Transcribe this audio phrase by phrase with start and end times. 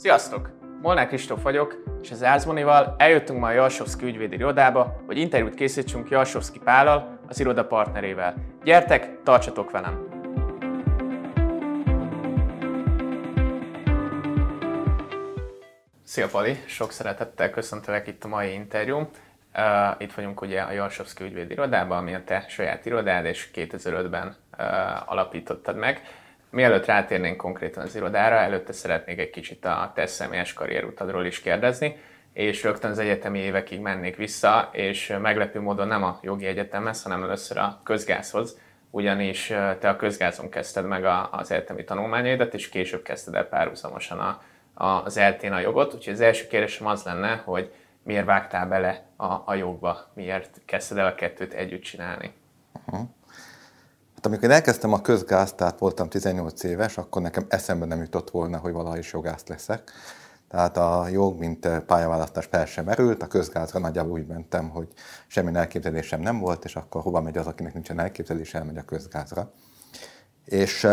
[0.00, 0.50] Sziasztok!
[0.82, 6.10] Molnár Kristóf vagyok, és az Ázmonival eljöttünk ma a Jalsovszki ügyvédi irodába, hogy interjút készítsünk
[6.10, 8.34] Jalsovszki Pállal, az iroda partnerével.
[8.64, 10.08] Gyertek, tartsatok velem!
[16.04, 19.08] Szia Pali, sok szeretettel köszöntelek itt a mai interjún.
[19.54, 24.36] Uh, itt vagyunk ugye a Jalsovszki ügyvédi irodában, ami a te saját irodád, és 2005-ben
[24.58, 26.00] uh, alapítottad meg.
[26.50, 31.96] Mielőtt rátérnénk konkrétan az irodára, előtte szeretnék egy kicsit a te személyes karrierutadról is kérdezni,
[32.32, 37.22] és rögtön az egyetemi évekig mennék vissza, és meglepő módon nem a jogi egyetemhez, hanem
[37.22, 38.58] először a közgázhoz,
[38.90, 39.46] ugyanis
[39.78, 44.42] te a közgázon kezdted meg az egyetemi tanulmányaidat, és később kezdted el párhuzamosan a,
[44.74, 49.02] a, az eltén a jogot, úgyhogy az első kérdésem az lenne, hogy miért vágtál bele
[49.16, 52.32] a, a jogba, miért kezdted el a kettőt együtt csinálni?
[52.86, 53.08] Uh-huh.
[54.20, 58.30] Hát amikor én elkezdtem a közgázt, tehát voltam 18 éves, akkor nekem eszembe nem jutott
[58.30, 59.90] volna, hogy valaha is jogász leszek.
[60.48, 64.88] Tehát a jog, mint pályaválasztás fel sem merült, a közgázra nagyjából úgy mentem, hogy
[65.26, 69.52] semmi elképzelésem nem volt, és akkor hova megy az, akinek nincsen elképzelés, elmegy a közgázra.
[70.44, 70.86] És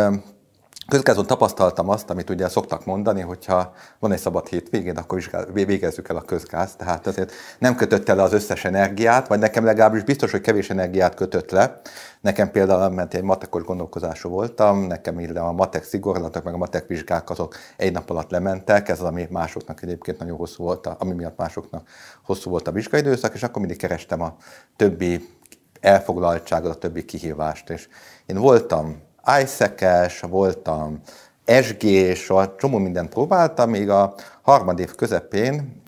[0.87, 6.15] Közgázon tapasztaltam azt, amit ugye szoktak mondani, hogyha van egy szabad hétvégén, akkor végezzük el
[6.15, 6.75] a közgáz.
[6.75, 11.15] Tehát azért nem kötött el az összes energiát, vagy nekem legalábbis biztos, hogy kevés energiát
[11.15, 11.81] kötött le.
[12.21, 16.87] Nekem például, mert egy matekos gondolkozású voltam, nekem ille a matek szigorlatok, meg a matek
[16.87, 21.13] vizsgák azok egy nap alatt lementek, ez az, ami másoknak egyébként nagyon hosszú volt, ami
[21.13, 21.87] miatt másoknak
[22.23, 24.35] hosszú volt a vizsgaidőszak, és akkor mindig kerestem a
[24.75, 25.29] többi
[25.79, 27.69] elfoglaltságot, a többi kihívást.
[27.69, 27.87] És
[28.25, 29.05] én voltam
[29.41, 31.01] isaac voltam
[31.45, 35.83] SG-s, csomó mindent próbáltam, még a harmadév közepén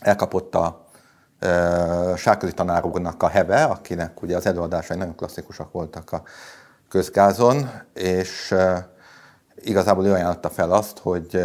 [0.00, 0.86] elkapott a
[2.16, 2.84] Sárközi tanár
[3.18, 6.22] a heve, akinek ugye az előadásai nagyon klasszikusak voltak a
[6.88, 8.54] közgázon, és
[9.54, 11.44] igazából ő ajánlotta fel azt, hogy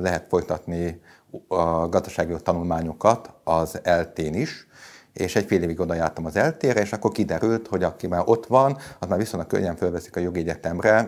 [0.00, 1.02] lehet folytatni
[1.48, 4.66] a gazdasági tanulmányokat az eltén is,
[5.12, 8.46] és egy fél évig oda jártam az eltére, és akkor kiderült, hogy aki már ott
[8.46, 10.52] van, az már viszonylag könnyen fölveszik a jogi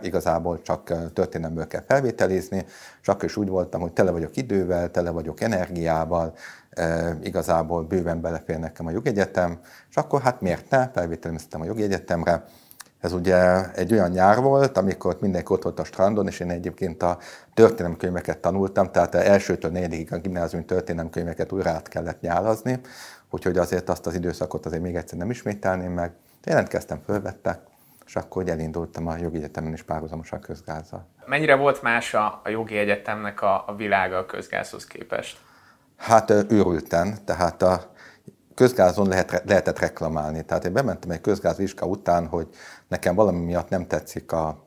[0.03, 2.65] igazából csak történelmből kell felvételizni,
[3.03, 6.35] és is úgy voltam, hogy tele vagyok idővel, tele vagyok energiával,
[6.71, 9.59] e, igazából bőven belefér nekem a jogegyetem,
[9.91, 11.83] és akkor hát miért ne, felvételiztem a jogi
[13.05, 17.03] ez ugye egy olyan nyár volt, amikor mindenki ott volt a strandon, és én egyébként
[17.03, 17.19] a
[17.55, 22.81] történelemkönyveket tanultam, tehát elsőtől negyedikig a gimnázium történelemkönyveket újra át kellett nyálazni,
[23.35, 26.13] úgyhogy azért azt az időszakot azért még egyszer nem ismételném meg.
[26.45, 27.61] Jelentkeztem, fölvettek,
[28.07, 31.07] és akkor elindultam a jogi egyetemen is párhuzamosan közgázzal.
[31.27, 35.39] Mennyire volt más a, a jogi egyetemnek a, a világa a közgázhoz képest?
[35.97, 37.93] Hát őrülten, tehát a
[38.55, 40.45] közgázon lehet, lehetett reklamálni.
[40.45, 42.49] Tehát én bementem egy közgázvizsga után, hogy
[42.89, 44.64] nekem valami miatt nem tetszik a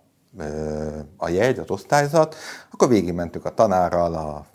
[1.17, 2.35] a jegy, az osztályzat,
[2.71, 4.45] akkor végigmentük a tanárral a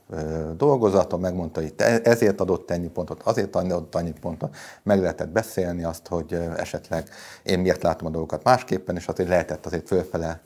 [0.56, 6.06] dolgozaton, megmondta, hogy ezért adott ennyi pontot, azért adott annyi pontot, meg lehetett beszélni azt,
[6.06, 7.08] hogy esetleg
[7.42, 10.40] én miért látom a dolgokat másképpen, és azért lehetett azért fölfele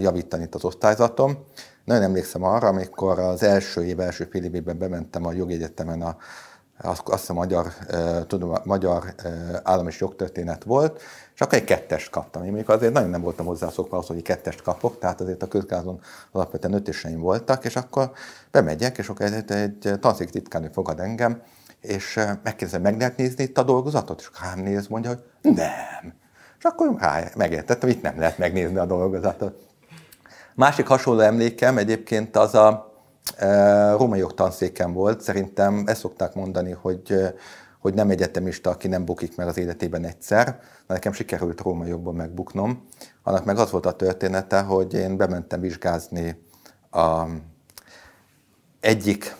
[0.00, 1.38] javítani itt az osztályzatom.
[1.84, 6.16] Nagyon emlékszem arra, amikor az első év, első fél évében bementem a jogegyetemen a
[7.04, 7.72] azt, a magyar,
[8.26, 9.14] tudom, magyar
[9.62, 11.00] állam és jogtörténet volt,
[11.42, 12.44] akkor egy kettest kaptam.
[12.44, 15.48] Én még azért nagyon nem voltam hozzászokva az, hogy egy kettest kapok, tehát azért a
[15.48, 16.00] közgázon
[16.32, 18.12] alapvetően ötöseim voltak, és akkor
[18.50, 20.30] bemegyek, és akkor egy, egy tanszék
[20.72, 21.42] fogad engem,
[21.80, 24.20] és megkérdezem, meg lehet nézni itt a dolgozatot?
[24.20, 25.22] És rám néz, mondja, hogy
[25.54, 26.14] nem.
[26.58, 29.60] És akkor rá, megértettem, itt nem lehet megnézni a dolgozatot.
[30.54, 32.92] Másik hasonló emlékem egyébként az a,
[33.96, 37.34] római jogtanszéken volt, szerintem ezt szokták mondani, hogy,
[37.82, 42.14] hogy nem egyetemista, aki nem bukik meg az életében egyszer, mert nekem sikerült római jogban
[42.14, 42.86] megbuknom.
[43.22, 46.42] Annak meg az volt a története, hogy én bementem vizsgázni
[46.90, 47.24] a
[48.80, 49.36] egyik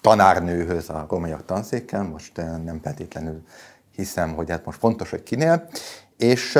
[0.00, 3.42] tanárnőhöz a római tanszéken, most nem feltétlenül
[3.90, 5.68] hiszem, hogy hát most fontos, hogy kinél,
[6.16, 6.58] és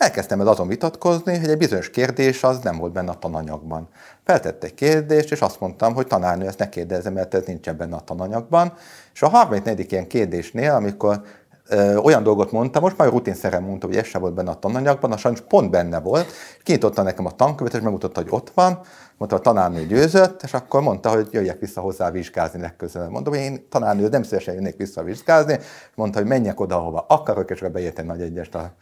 [0.00, 3.88] Elkezdtem el azon vitatkozni, hogy egy bizonyos kérdés az nem volt benne a tananyagban.
[4.24, 7.96] Feltette egy kérdést, és azt mondtam, hogy tanárnő, ezt ne kérdezzem, mert ez nincsen benne
[7.96, 8.72] a tananyagban.
[9.20, 9.92] És a 34.
[9.92, 11.22] ilyen kérdésnél, amikor
[11.68, 15.12] ö, olyan dolgot mondtam, most már rutinszerűen mondta, hogy ez sem volt benne a tananyagban,
[15.12, 16.32] a sajnos pont benne volt.
[16.62, 18.80] Kinyitotta nekem a tankövet, és megmutatta, hogy ott van,
[19.16, 23.10] mondta, a tanárnő győzött, és akkor mondta, hogy jöjjek vissza hozzá vizsgázni legközelebb.
[23.10, 25.58] Mondom, hogy én tanárnő nem szívesen jönnék vissza vizsgázni,
[25.94, 28.72] mondta, hogy menjek oda, ahova akarok, és beírt egy nagy egyest a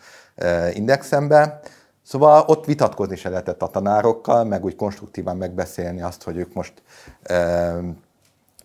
[0.73, 1.61] indexembe.
[2.03, 6.73] Szóval ott vitatkozni se lehetett a tanárokkal, meg úgy konstruktívan megbeszélni azt, hogy ők most
[7.23, 7.75] e,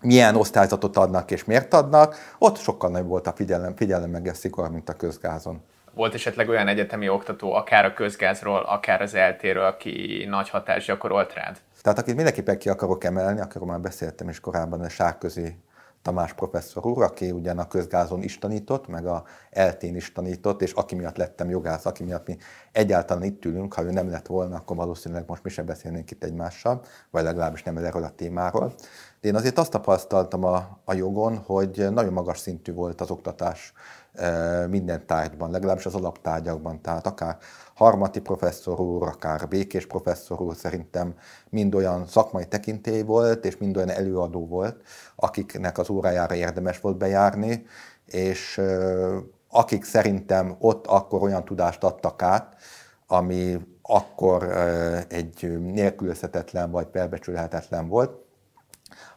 [0.03, 2.15] milyen osztályzatot adnak és miért adnak.
[2.37, 5.61] Ott sokkal nagyobb volt a figyelem, figyelem meg a szikor, mint a közgázon.
[5.95, 11.33] Volt esetleg olyan egyetemi oktató, akár a közgázról, akár az eltéről, aki nagy hatást gyakorolt
[11.33, 11.57] rád?
[11.81, 15.57] Tehát akit mindenképpen ki akarok emelni, akkor már beszéltem is korábban, a Sárközi
[16.03, 20.71] Tamás professzor úr, aki ugyan a közgázon is tanított, meg a eltén is tanított, és
[20.71, 22.37] aki miatt lettem jogász, aki miatt mi
[22.71, 26.23] egyáltalán itt ülünk, ha ő nem lett volna, akkor valószínűleg most mi sem beszélnénk itt
[26.23, 28.73] egymással, vagy legalábbis nem erről a témáról.
[29.23, 33.73] De én azért azt tapasztaltam a, a jogon, hogy nagyon magas szintű volt az oktatás
[34.13, 37.37] e, minden tárgyban, legalábbis az alaptárgyakban, tehát akár
[37.75, 41.15] harmati professzor úr, akár békés professzor úr szerintem
[41.49, 44.81] mind olyan szakmai tekintély volt, és mind olyan előadó volt,
[45.15, 47.65] akiknek az órájára érdemes volt bejárni,
[48.05, 48.61] és
[49.49, 52.55] akik szerintem ott akkor olyan tudást adtak át,
[53.07, 54.43] ami akkor
[55.09, 58.22] egy nélkülözhetetlen vagy felbecsülhetetlen volt.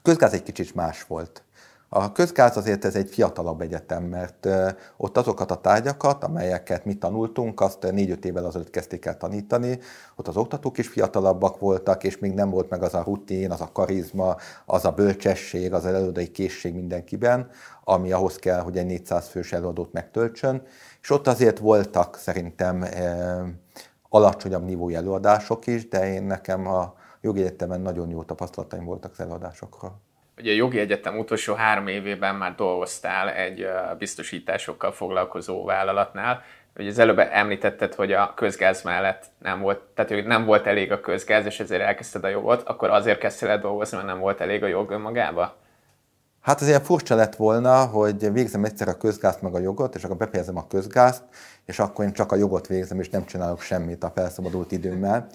[0.06, 1.43] Közgáz egy kicsit más volt.
[1.88, 4.49] A közgáz azért ez egy fiatalabb egyetem, mert
[4.97, 9.79] ott azokat a tárgyakat, amelyeket mi tanultunk, azt négy-öt évvel azelőtt kezdték el tanítani,
[10.17, 13.61] ott az oktatók is fiatalabbak voltak, és még nem volt meg az a rutin, az
[13.61, 17.50] a karizma, az a bölcsesség, az előadói készség mindenkiben,
[17.85, 20.62] ami ahhoz kell, hogy egy 400 fős előadót megtöltsön.
[21.02, 22.85] És ott azért voltak szerintem
[24.09, 26.95] alacsonyabb nívói előadások is, de én nekem a
[27.26, 30.00] jogi egyetemen nagyon jó tapasztalataim voltak az előadásokról.
[30.38, 33.67] Ugye a jogi egyetem utolsó három évében már dolgoztál egy
[33.99, 36.43] biztosításokkal foglalkozó vállalatnál.
[36.76, 40.93] Ugye az előbb említetted, hogy a közgáz mellett nem volt, tehát hogy nem volt elég
[40.93, 44.40] a közgáz, és ezért elkezdted a jogot, akkor azért kezdtél el dolgozni, mert nem volt
[44.40, 45.56] elég a jog önmagába?
[46.40, 50.17] Hát azért furcsa lett volna, hogy végzem egyszer a közgázt meg a jogot, és akkor
[50.17, 51.23] befejezem a közgázt,
[51.64, 55.26] és akkor én csak a jogot végzem, és nem csinálok semmit a felszabadult időmmel.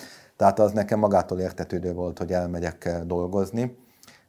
[0.42, 3.78] Tehát az nekem magától értetődő volt, hogy elmegyek dolgozni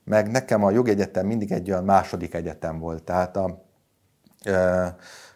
[0.05, 3.03] meg nekem a jogegyetem mindig egy olyan második egyetem volt.
[3.03, 3.65] Tehát a,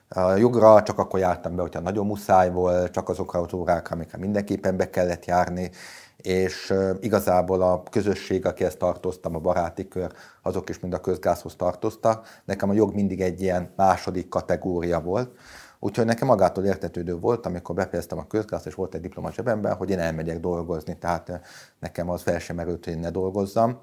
[0.08, 4.18] a jogra csak akkor jártam be, hogyha nagyon muszáj volt, csak azokra az órákra, amikre
[4.18, 5.70] mindenképpen be kellett járni,
[6.16, 10.12] és igazából a közösség, akihez tartoztam, a baráti kör,
[10.42, 12.40] azok is mind a közgázhoz tartoztak.
[12.44, 15.30] Nekem a jog mindig egy ilyen második kategória volt.
[15.78, 19.90] Úgyhogy nekem magától értetődő volt, amikor befejeztem a közgázt, és volt egy diploma zsebemben, hogy
[19.90, 20.98] én elmegyek dolgozni.
[20.98, 21.40] Tehát
[21.78, 23.78] nekem az fel sem merült, hogy én ne dolgozzam.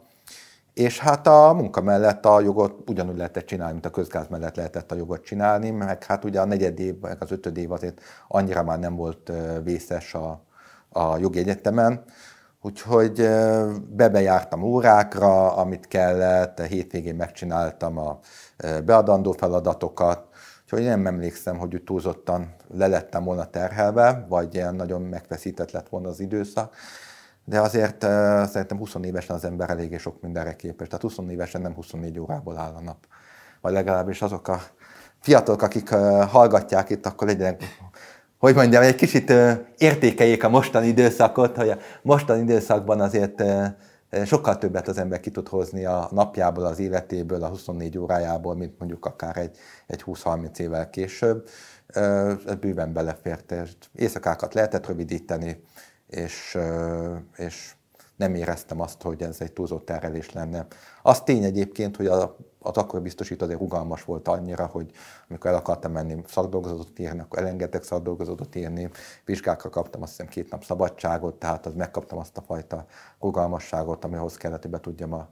[0.73, 4.91] És hát a munka mellett a jogot ugyanúgy lehetett csinálni, mint a közgáz mellett lehetett
[4.91, 8.63] a jogot csinálni, meg hát ugye a negyed év, meg az ötöd év azért annyira
[8.63, 9.31] már nem volt
[9.63, 10.41] vészes a,
[10.89, 12.03] a jogi egyetemen,
[12.61, 13.29] úgyhogy
[13.89, 18.19] bebejártam órákra, amit kellett, hétvégén megcsináltam a
[18.85, 20.27] beadandó feladatokat,
[20.63, 26.09] úgyhogy nem emlékszem, hogy úgy túlzottan lelettem volna terhelve, vagy ilyen nagyon megfeszített lett volna
[26.09, 26.75] az időszak
[27.45, 28.09] de azért uh,
[28.45, 30.87] szerintem 20 évesen az ember eléggé sok mindenre képes.
[30.87, 32.97] Tehát 20 évesen nem 24 órából áll a nap.
[33.61, 34.61] Vagy legalábbis azok a
[35.19, 37.63] fiatalok, akik uh, hallgatják itt, akkor legyenek,
[38.37, 43.65] hogy mondjam, egy kicsit uh, értékeljék a mostani időszakot, hogy a mostani időszakban azért uh,
[44.25, 48.79] sokkal többet az ember ki tud hozni a napjából, az életéből, a 24 órájából, mint
[48.79, 49.57] mondjuk akár egy,
[49.87, 51.49] egy 20-30 évvel később.
[51.87, 53.53] Ez bőven belefért.
[53.95, 55.63] Éjszakákat lehetett rövidíteni,
[56.07, 56.57] és,
[57.35, 57.73] és
[58.15, 60.67] nem éreztem azt, hogy ez egy túlzott terelés lenne.
[61.01, 64.91] Az tény egyébként, hogy a, az akkor biztosító azért rugalmas volt annyira, hogy
[65.29, 68.89] amikor el akartam menni szakdolgozatot írni, akkor elengedtek szakdolgozatot írni,
[69.25, 72.85] vizsgákra kaptam azt hiszem két nap szabadságot, tehát az megkaptam azt a fajta
[73.19, 75.29] rugalmasságot, amihoz kellett, hogy be tudjam a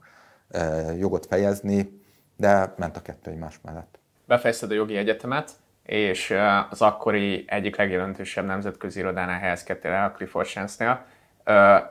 [0.50, 2.00] e, jogot fejezni,
[2.36, 3.98] de ment a kettő egymás mellett.
[4.26, 5.50] Befejezted a jogi egyetemet,
[5.82, 6.34] és
[6.70, 11.04] az akkori egyik legjelentősebb nemzetközi irodánál helyezkedtél el, a Clifford Chance-nél.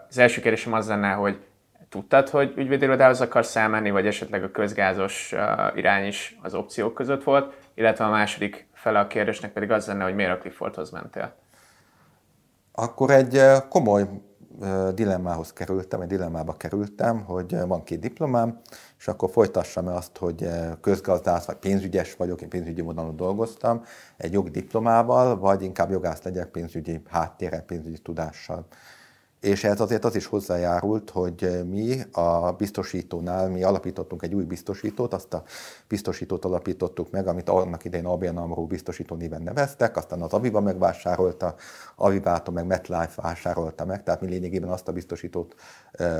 [0.10, 1.46] Az első kérdésem az lenne, hogy
[1.92, 5.36] tudtad, hogy ügyvédirodához akarsz elmenni, vagy esetleg a közgázos
[5.76, 10.04] irány is az opciók között volt, illetve a második fele a kérdésnek pedig az lenne,
[10.04, 11.34] hogy miért a Cliffordhoz mentél.
[12.72, 14.08] Akkor egy komoly
[14.94, 18.62] dilemmához kerültem, egy dilemmába kerültem, hogy van két diplomám,
[19.00, 20.50] és akkor folytassam-e azt, hogy
[20.82, 23.84] közgazdász vagy pénzügyes vagyok, én pénzügyi vonalon dolgoztam,
[24.18, 28.66] egy jogdiplomával, vagy inkább jogász legyek pénzügyi háttérrel, pénzügyi tudással.
[29.42, 35.14] És ez azért az is hozzájárult, hogy mi a biztosítónál, mi alapítottunk egy új biztosítót,
[35.14, 35.44] azt a
[35.88, 41.56] biztosítót alapítottuk meg, amit annak idején ABN AMRO biztosító néven neveztek, aztán az Aviva megvásárolta,
[41.96, 45.56] Avivától meg MetLife vásárolta meg, tehát mi lényegében azt a biztosítót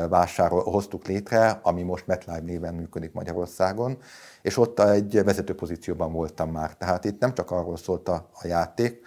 [0.10, 3.98] vásárol, hoztuk létre, ami most MetLife néven működik Magyarországon,
[4.42, 6.78] és ott egy vezető pozícióban voltam már.
[6.78, 9.02] Tehát itt nem csak arról szólt a, a játék,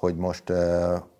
[0.00, 0.56] hogy most uh,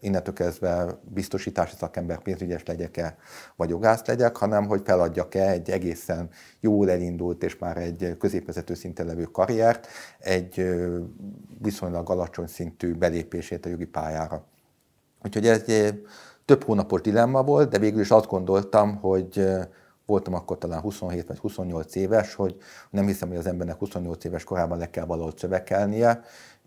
[0.01, 3.17] innentől kezdve biztosítási szakember pénzügyes legyek-e,
[3.57, 6.29] vagy jogász legyek, hanem hogy feladjak-e egy egészen
[6.61, 9.87] jól elindult és már egy középvezető szinten levő karriert,
[10.19, 10.97] egy uh,
[11.59, 14.45] viszonylag alacsony szintű belépését a jogi pályára.
[15.25, 15.65] Úgyhogy ez
[16.45, 19.49] több hónapos dilemma volt, de végül is azt gondoltam, hogy
[20.07, 22.57] voltam akkor talán 27 vagy 28 éves, hogy
[22.91, 26.21] nem hiszem, hogy az embernek 28 éves korában le kell valahogy szövekelnie,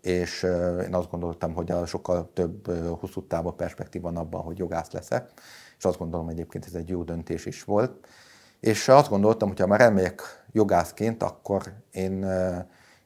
[0.04, 0.42] és
[0.84, 2.70] én azt gondoltam, hogy a sokkal több
[3.00, 5.30] hosszú távú perspektív van abban, hogy jogász leszek,
[5.78, 8.06] és azt gondolom egyébként ez egy jó döntés is volt.
[8.60, 12.26] És azt gondoltam, hogy ha már elmegyek jogászként, akkor én,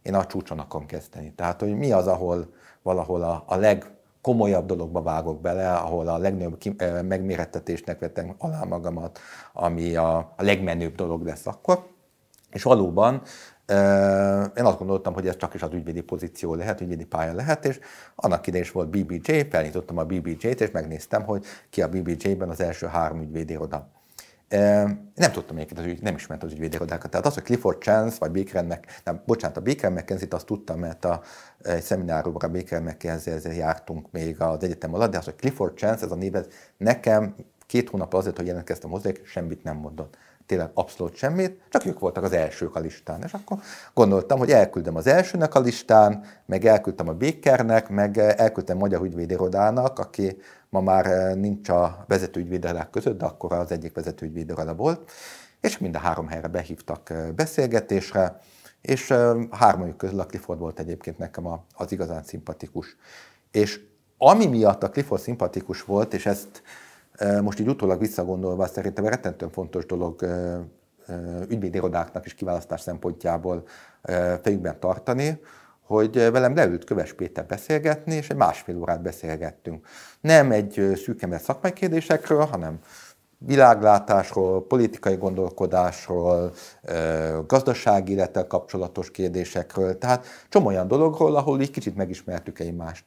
[0.02, 1.32] én a csúcson akarom kezdeni.
[1.34, 6.82] Tehát, hogy mi az, ahol valahol a, a legkomolyabb dologba vágok bele, ahol a legnagyobb
[7.02, 9.18] megmérettetésnek vettem alá magamat,
[9.52, 11.86] ami a, a legmenőbb dolog lesz akkor.
[12.50, 13.22] És valóban
[14.56, 17.80] én azt gondoltam, hogy ez csak is az ügyvédi pozíció lehet, ügyvédi pálya lehet, és
[18.14, 22.60] annak idején is volt BBJ, felnyitottam a BBJ-t, és megnéztem, hogy ki a BBJ-ben az
[22.60, 23.88] első három ügyvédi iroda.
[25.14, 27.10] Nem tudtam egyébként, az ügy, nem ismert az ügyvédirodákat.
[27.10, 30.78] Tehát az, hogy Clifford Chance, vagy Baker meg, nem, bocsánat, a Baker McKenzie-t azt tudtam,
[30.78, 31.22] mert a,
[31.62, 36.04] egy szemináriumra a Baker mckenzie jártunk még az egyetem alatt, de az, hogy Clifford Chance,
[36.04, 36.34] ez a név,
[36.76, 37.34] nekem
[37.66, 40.16] két hónap azért, hogy jelentkeztem hozzá, semmit nem mondott
[40.48, 43.22] tényleg abszolút semmit, csak ők voltak az elsők a listán.
[43.22, 43.58] És akkor
[43.94, 49.98] gondoltam, hogy elküldem az elsőnek a listán, meg elküldtem a Bakernek, meg elküldtem Magyar Ügyvédirodának,
[49.98, 50.36] aki
[50.68, 55.10] ma már nincs a vezetőügyvédelek között, de akkor az egyik vezetőügyvédiroda volt,
[55.60, 58.40] és mind a három helyre behívtak beszélgetésre,
[58.80, 59.14] és
[59.50, 62.96] hármójuk közül a Clifford volt egyébként nekem az igazán szimpatikus.
[63.50, 63.80] És
[64.18, 66.62] ami miatt a Clifford szimpatikus volt, és ezt
[67.42, 70.26] most így utólag visszagondolva szerintem rettentően fontos dolog
[71.48, 73.62] ügyvédirodáknak is kiválasztás szempontjából
[74.42, 75.40] fejükben tartani,
[75.82, 79.86] hogy velem leült Köves Péter beszélgetni, és egy másfél órát beszélgettünk.
[80.20, 82.78] Nem egy szűkember szakmai kérdésekről, hanem
[83.38, 86.52] világlátásról, politikai gondolkodásról,
[87.46, 93.04] gazdasági élettel kapcsolatos kérdésekről, tehát csomó olyan dologról, ahol így kicsit megismertük egymást.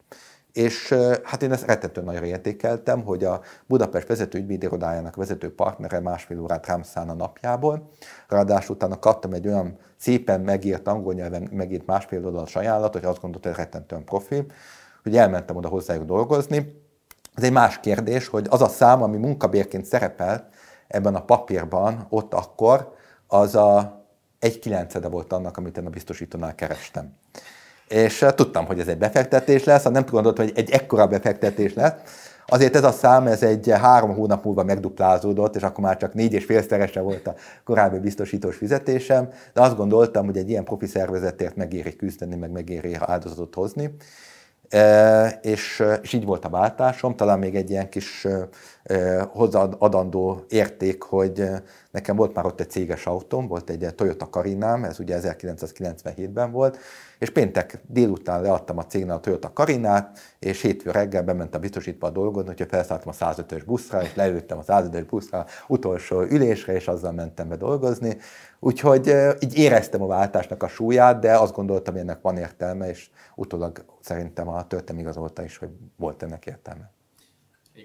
[0.53, 6.39] És hát én ezt rettentően nagyra értékeltem, hogy a Budapest vezető ügyvédirodájának vezető partnere másfél
[6.39, 7.89] órát rám szán a napjából.
[8.27, 13.21] Ráadásul utána kaptam egy olyan szépen megírt, angol nyelven megírt másfél oldalas ajánlat, hogy azt
[13.21, 14.45] gondolta, hogy rettentően profi,
[15.03, 16.81] hogy elmentem oda hozzájuk dolgozni.
[17.35, 20.43] Ez egy más kérdés, hogy az a szám, ami munkabérként szerepelt
[20.87, 22.93] ebben a papírban, ott akkor,
[23.27, 23.99] az a
[24.39, 27.13] egy kilencede volt annak, amit én a biztosítónál kerestem
[27.91, 31.93] és eh, tudtam, hogy ez egy befektetés lesz, nem gondoltam, hogy egy ekkora befektetés lesz.
[32.45, 36.33] Azért ez a szám, ez egy három hónap múlva megduplázódott, és akkor már csak négy
[36.33, 41.55] és félszerese volt a korábbi biztosítós fizetésem, de azt gondoltam, hogy egy ilyen profi szervezetért
[41.55, 43.95] megéri küzdeni, meg megéri áldozatot hozni.
[44.69, 48.27] E, és, és így volt a váltásom, talán még egy ilyen kis
[48.83, 51.43] e, hozzáadandó érték, hogy
[51.91, 56.77] nekem volt már ott egy céges autóm, volt egy Toyota Karinám, ez ugye 1997-ben volt,
[57.21, 62.09] és péntek délután leadtam a cégnél a Toyota Karinát, és hétfő reggel bementem a biztosítva
[62.09, 67.11] dolgozni, hogyha felszálltam a 105-ös buszra, és leültem a 105-ös buszra utolsó ülésre, és azzal
[67.11, 68.17] mentem be dolgozni.
[68.59, 73.09] Úgyhogy így éreztem a váltásnak a súlyát, de azt gondoltam, hogy ennek van értelme, és
[73.35, 76.91] utólag szerintem a történelem igazolta is, hogy volt ennek értelme.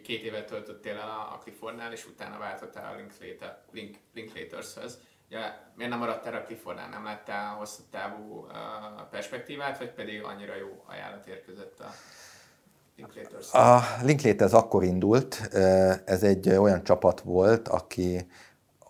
[0.02, 3.96] Két évet töltöttél el a Cliffordnál, és utána váltottál a Linklater, Link.
[5.28, 5.40] Ja,
[5.76, 6.88] miért nem maradtál a Cliffordnál?
[6.88, 8.52] Nem láttál hosszú távú uh,
[9.10, 11.90] perspektívát, vagy pedig annyira jó ajánlat érkezett a
[12.96, 13.52] Linklaters?
[13.52, 15.48] A Linklaters akkor indult,
[16.04, 18.26] ez egy olyan csapat volt, aki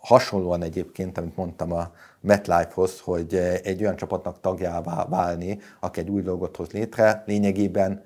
[0.00, 6.22] hasonlóan egyébként, amit mondtam a MetLife-hoz, hogy egy olyan csapatnak tagjává válni, aki egy új
[6.22, 8.04] dolgot hoz létre, lényegében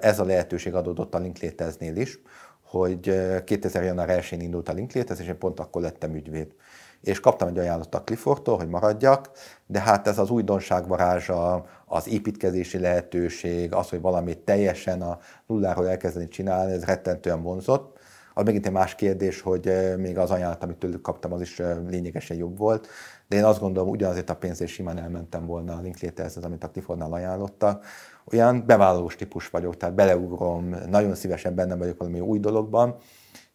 [0.00, 2.18] ez a lehetőség adódott a Linklatersnél is,
[2.62, 3.14] hogy
[3.44, 3.84] 2000.
[3.84, 6.54] január 1-én indult a Linklaters, és én pont akkor lettem ügyvéd
[7.02, 9.30] és kaptam egy ajánlatot a Cliffordtól, hogy maradjak,
[9.66, 15.88] de hát ez az újdonság varázsa, az építkezési lehetőség, az, hogy valamit teljesen a nulláról
[15.88, 17.98] elkezdeni csinálni, ez rettentően vonzott.
[18.34, 22.36] Az megint egy más kérdés, hogy még az ajánlat, amit tőlük kaptam, az is lényegesen
[22.36, 22.88] jobb volt.
[23.28, 27.12] De én azt gondolom, ugyanazért a pénzért simán elmentem volna a Linklaters, amit a Cliffordnál
[27.12, 27.84] ajánlottak.
[28.32, 32.96] Olyan bevállalós típus vagyok, tehát beleugrom, nagyon szívesen benne vagyok valami új dologban,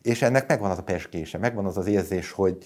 [0.05, 2.57] és ennek megvan az a perskése, megvan az az érzés, hogy,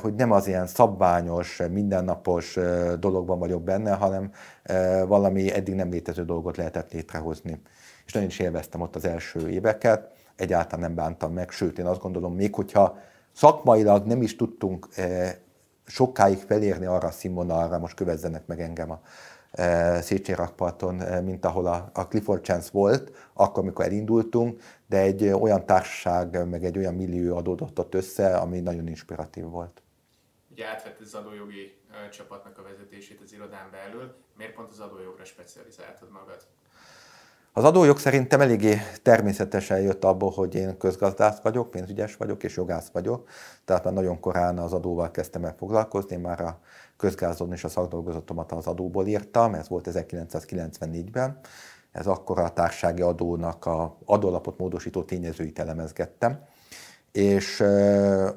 [0.00, 2.58] hogy nem az ilyen szabványos, mindennapos
[2.98, 4.30] dologban vagyok benne, hanem
[5.06, 7.60] valami eddig nem létező dolgot lehetett létrehozni.
[8.06, 12.00] És nagyon is élveztem ott az első éveket, egyáltalán nem bántam meg, sőt én azt
[12.00, 12.98] gondolom, még hogyha
[13.32, 14.88] szakmailag nem is tudtunk
[15.86, 19.00] sokáig felérni arra a színvonalra, most kövezzenek meg engem a
[20.00, 25.66] Széchenyi rakparton, mint ahol a, a Clifford Chance volt, akkor, amikor elindultunk, de egy olyan
[25.66, 29.82] társaság, meg egy olyan millió adódott ott össze, ami nagyon inspiratív volt.
[30.50, 31.78] Ugye átvett az adójogi
[32.10, 34.14] csapatnak a vezetését az irodán belül.
[34.36, 36.46] Miért pont az adójogra specializáltad magad?
[37.52, 42.88] Az adójog szerintem eléggé természetesen jött abból, hogy én közgazdász vagyok, pénzügyes vagyok és jogász
[42.88, 43.28] vagyok,
[43.64, 46.60] tehát már nagyon korán az adóval kezdtem el foglalkozni, már a
[47.00, 51.38] közgázon és a szakdolgozatomat az adóból írtam, ez volt 1994-ben,
[51.92, 56.40] ez akkor a társági adónak a adólapot módosító tényezőit elemezgettem,
[57.12, 57.60] és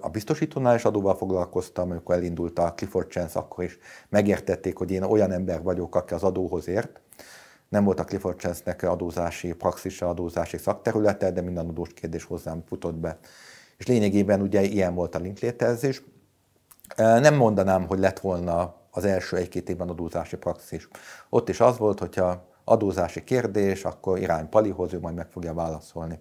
[0.02, 3.78] a biztosítónál is adóval foglalkoztam, amikor elindult a Clifford Chance, akkor is
[4.10, 7.02] megértették, hogy én olyan ember vagyok, aki az adóhoz ért,
[7.70, 12.96] nem volt a Clifford Chance-nek adózási praxisa, adózási szakterülete, de minden adós kérdés hozzám futott
[12.96, 13.18] be.
[13.78, 16.02] És lényegében ugye ilyen volt a linklétezés.
[16.98, 20.88] Nem mondanám, hogy lett volna az első egy-két évben adózási praxis.
[21.30, 26.20] Ott is az volt, hogyha adózási kérdés, akkor irány Palihoz, ő majd meg fogja válaszolni.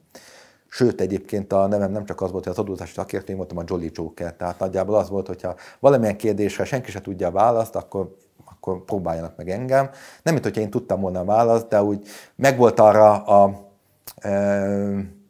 [0.69, 3.65] Sőt, egyébként a nevem nem csak az volt, hogy az adózási szakértő, én voltam a
[3.67, 4.35] Jolly Joker.
[4.35, 9.37] Tehát nagyjából az volt, hogyha valamilyen kérdésre senki se tudja a választ, akkor akkor próbáljanak
[9.37, 9.91] meg engem.
[10.23, 13.71] Nem, mint hogyha én tudtam volna a választ, de úgy megvolt arra a...
[14.17, 15.21] E,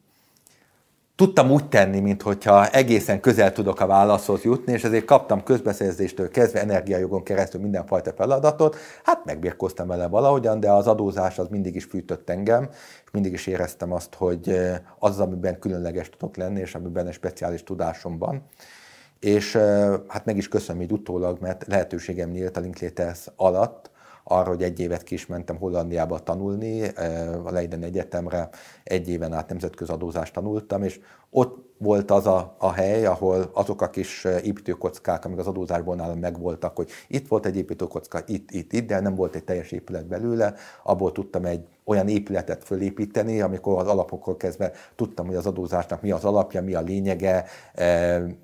[1.15, 6.61] tudtam úgy tenni, mintha egészen közel tudok a válaszhoz jutni, és ezért kaptam közbeszerzéstől kezdve
[6.61, 8.75] energiajogon keresztül mindenfajta feladatot.
[9.03, 12.69] Hát megbírkoztam vele valahogyan, de az adózás az mindig is fűtött engem,
[13.05, 14.59] és mindig is éreztem azt, hogy
[14.99, 18.43] az, amiben különleges tudok lenni, és amiben egy speciális tudásom van
[19.23, 19.55] és
[20.07, 23.91] hát meg is köszönöm így utólag, mert lehetőségem nyílt a Linklaters alatt,
[24.23, 26.87] arra, hogy egy évet ki is mentem Hollandiába tanulni,
[27.43, 28.49] a Leiden Egyetemre,
[28.83, 30.99] egy éven át nemzetközi adózást tanultam, és
[31.29, 36.19] ott volt az a, a hely, ahol azok a kis építőkockák, amik az adózásból nálam
[36.19, 40.07] megvoltak, hogy itt volt egy építőkocka, itt, itt, itt, de nem volt egy teljes épület
[40.07, 46.01] belőle, abból tudtam egy olyan épületet fölépíteni, amikor az alapokról kezdve tudtam, hogy az adózásnak
[46.01, 47.45] mi az alapja, mi a lényege,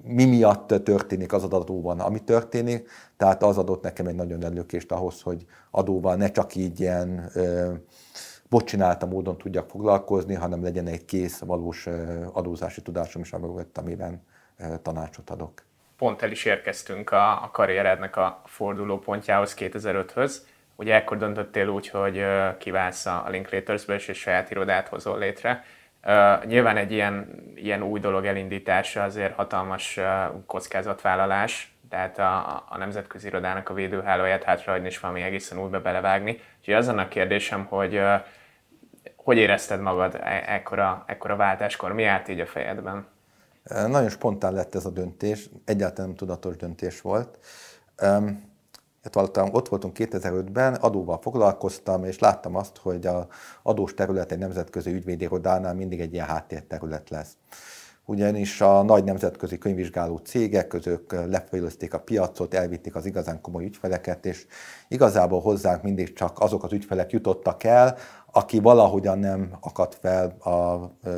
[0.03, 2.89] mi miatt történik az adóban, ami történik.
[3.17, 7.31] Tehát az adott nekem egy nagyon előkést ahhoz, hogy adóval ne csak így ilyen
[8.49, 11.87] bocsinálta módon tudjak foglalkozni, hanem legyen egy kész, valós
[12.33, 13.33] adózási tudásom is,
[13.73, 14.23] amiben
[14.81, 15.63] tanácsot adok.
[15.97, 20.35] Pont el is érkeztünk a, a karrierednek a fordulópontjához 2005-höz.
[20.75, 22.25] Ugye ekkor döntöttél úgy, hogy
[22.57, 25.63] kiválsz a Linklaters-ből, és egy saját irodát hozol létre.
[26.45, 29.99] Nyilván egy ilyen, ilyen új dolog elindítása azért hatalmas
[30.45, 36.39] kockázatvállalás, tehát a, a nemzetközi irodának a védőhálóját hátrahagyni és valami egészen újba belevágni.
[36.59, 38.13] Úgyhogy az a kérdésem, hogy uh,
[39.29, 41.93] hogy érezted magad e- ekkora, ekkora váltáskor?
[41.93, 43.07] Mi állt így a fejedben?
[43.63, 47.39] Nagyon spontán lett ez a döntés, egyáltalán nem tudatos döntés volt.
[49.03, 49.15] Hát
[49.51, 53.25] ott voltunk 2005-ben, adóval foglalkoztam, és láttam azt, hogy az
[53.63, 57.37] adós terület egy nemzetközi ügyvédirodánál mindig egy ilyen háttérterület lesz
[58.09, 64.25] ugyanis a nagy nemzetközi könyvvizsgáló cégek közök lefejleszték a piacot, elvitték az igazán komoly ügyfeleket,
[64.25, 64.45] és
[64.87, 67.97] igazából hozzánk mindig csak azok az ügyfelek jutottak el,
[68.31, 71.11] aki valahogyan nem akadt fel a ö,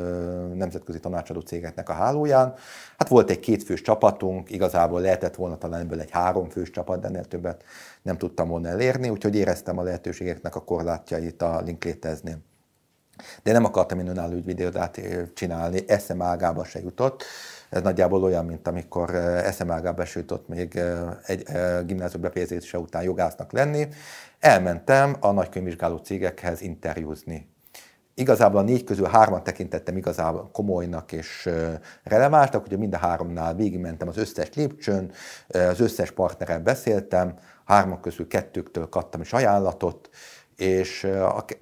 [0.54, 2.54] nemzetközi tanácsadó cégeknek a hálóján.
[2.98, 7.24] Hát volt egy kétfős csapatunk, igazából lehetett volna talán ebből egy háromfős csapat, de ennél
[7.24, 7.64] többet
[8.02, 12.38] nem tudtam volna elérni, úgyhogy éreztem a lehetőségeknek a korlátjait a linkléteznél.
[13.42, 15.00] De nem akartam én önálló ügyvideódát
[15.34, 17.24] csinálni, eszem ágába se jutott.
[17.72, 20.80] Ez nagyjából olyan, mint amikor eszem ágába se jutott még
[21.26, 21.42] egy
[21.86, 23.88] gimnázium befejezése után jogásznak lenni.
[24.38, 27.50] Elmentem a nagykönyvvizsgáló cégekhez interjúzni.
[28.14, 31.50] Igazából a négy közül hárman tekintettem igazából komolynak és
[32.02, 35.12] relevánsnak, ugye mind a háromnál végigmentem az összes lépcsőn,
[35.48, 40.08] az összes partnerrel beszéltem, hármak közül kettőktől kaptam is ajánlatot,
[40.56, 41.08] és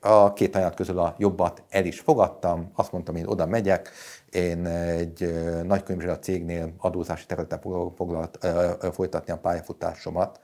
[0.01, 3.91] a két anyát közül a jobbat el is fogadtam, azt mondtam, én oda megyek,
[4.31, 7.61] én egy nagy a cégnél adózási területen
[7.97, 8.47] foglalt,
[8.93, 10.41] folytatni a pályafutásomat.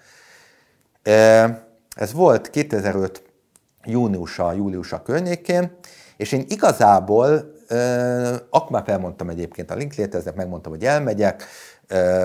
[1.96, 3.22] Ez volt 2005
[3.84, 5.76] júniusa, júliusa környékén,
[6.16, 7.52] és én igazából,
[8.50, 11.44] akkor már felmondtam egyébként a linkléteznek, megmondtam, hogy elmegyek,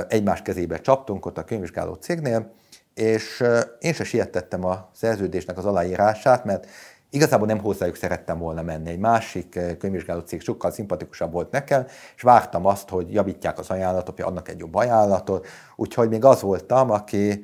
[0.08, 2.52] egymás kezébe csaptunk ott a könyvvizsgáló cégnél,
[2.94, 3.44] és
[3.80, 6.68] én se sietettem a szerződésnek az aláírását, mert
[7.14, 8.90] Igazából nem hozzájuk szerettem volna menni.
[8.90, 14.16] Egy másik könyvvizsgáló cég sokkal szimpatikusabb volt nekem, és vártam azt, hogy javítják az ajánlatot,
[14.16, 15.48] hogy adnak egy jobb ajánlatot.
[15.76, 17.44] Úgyhogy még az voltam, aki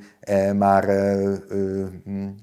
[0.53, 0.86] már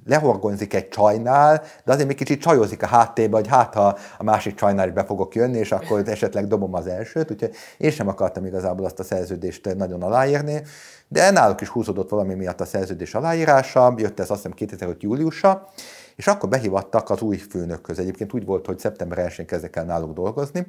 [0.06, 4.54] lehorgonzik egy csajnál, de azért még kicsit csajozik a háttérbe, hogy hát ha a másik
[4.54, 7.30] csajnál is be fogok jönni, és akkor esetleg dobom az elsőt.
[7.30, 10.62] Úgyhogy én sem akartam igazából azt a szerződést nagyon aláírni,
[11.08, 15.68] de náluk is húzódott valami miatt a szerződés aláírása, jött ez azt hiszem 2005 júliusa,
[16.16, 17.98] és akkor behívattak az új főnökhöz.
[17.98, 20.66] Egyébként úgy volt, hogy szeptember 1-én kezdek el náluk dolgozni,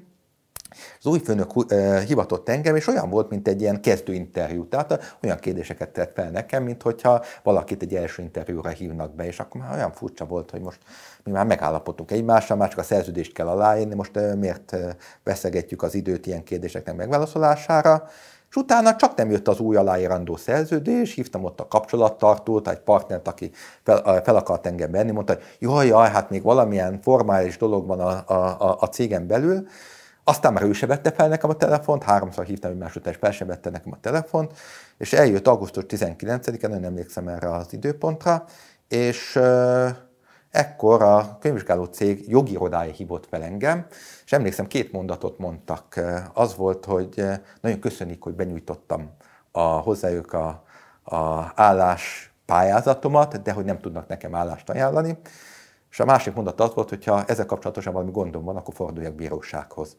[0.99, 1.71] Az új főnök
[2.08, 4.67] hivatott engem, és olyan volt, mint egy ilyen kezdőinterjú.
[4.67, 9.39] Tehát olyan kérdéseket tett fel nekem, mint hogyha valakit egy első interjúra hívnak be, és
[9.39, 10.79] akkor már olyan furcsa volt, hogy most
[11.23, 14.75] mi már megállapodtunk egymással, már csak a szerződést kell aláírni, most miért
[15.23, 18.08] veszegetjük az időt ilyen kérdéseknek megválaszolására.
[18.55, 23.27] És utána csak nem jött az új aláírandó szerződés, hívtam ott a kapcsolattartót, egy partnert,
[23.27, 23.51] aki
[23.83, 27.99] fel, fel akart engem venni, mondta, hogy jaj, jaj, hát még valamilyen formális dolog van
[27.99, 29.67] a, a, a cégen belül,
[30.23, 33.31] aztán már ő se vette fel nekem a telefont, háromszor hívtam egymás után, és fel
[33.31, 34.51] se vette nekem a telefont,
[34.97, 38.45] és eljött augusztus 19-en, nem emlékszem erre az időpontra,
[38.87, 39.39] és
[40.51, 43.85] ekkor a könyvvizsgáló cég jogi irodája hívott fel engem,
[44.25, 45.99] és emlékszem, két mondatot mondtak.
[46.33, 47.23] Az volt, hogy
[47.61, 49.11] nagyon köszönik, hogy benyújtottam
[49.51, 50.63] a, hozzájuk a,
[51.03, 55.17] a állás pályázatomat, de hogy nem tudnak nekem állást ajánlani.
[55.91, 59.13] És a másik mondat az volt, hogy ha ezzel kapcsolatosan valami gondom van, akkor forduljak
[59.13, 59.97] bírósághoz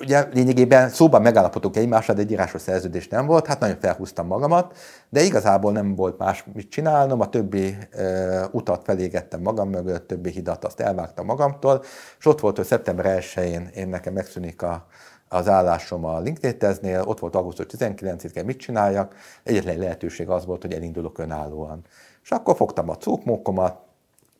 [0.00, 4.76] ugye lényegében szóban megállapodtunk egymással, de egy írásos szerződés nem volt, hát nagyon felhúztam magamat,
[5.08, 10.30] de igazából nem volt más mit csinálnom, a többi e, utat felégettem magam mögött, többi
[10.30, 11.82] hidat azt elvágtam magamtól,
[12.18, 14.86] és ott volt, hogy szeptember 1-én én nekem megszűnik a,
[15.28, 20.72] az állásom a linkedin ott volt augusztus 19-ig, mit csináljak, egyetlen lehetőség az volt, hogy
[20.72, 21.84] elindulok önállóan.
[22.22, 23.76] És akkor fogtam a cukmókomat,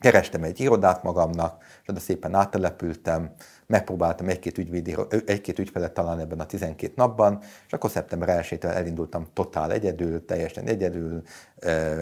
[0.01, 3.35] kerestem egy irodát magamnak, és oda szépen áttelepültem,
[3.67, 4.97] megpróbáltam egy-két, ügyvédi,
[5.27, 10.67] egy-két ügyfelet találni ebben a 12 napban, és akkor szeptember 1 elindultam totál egyedül, teljesen
[10.67, 11.23] egyedül,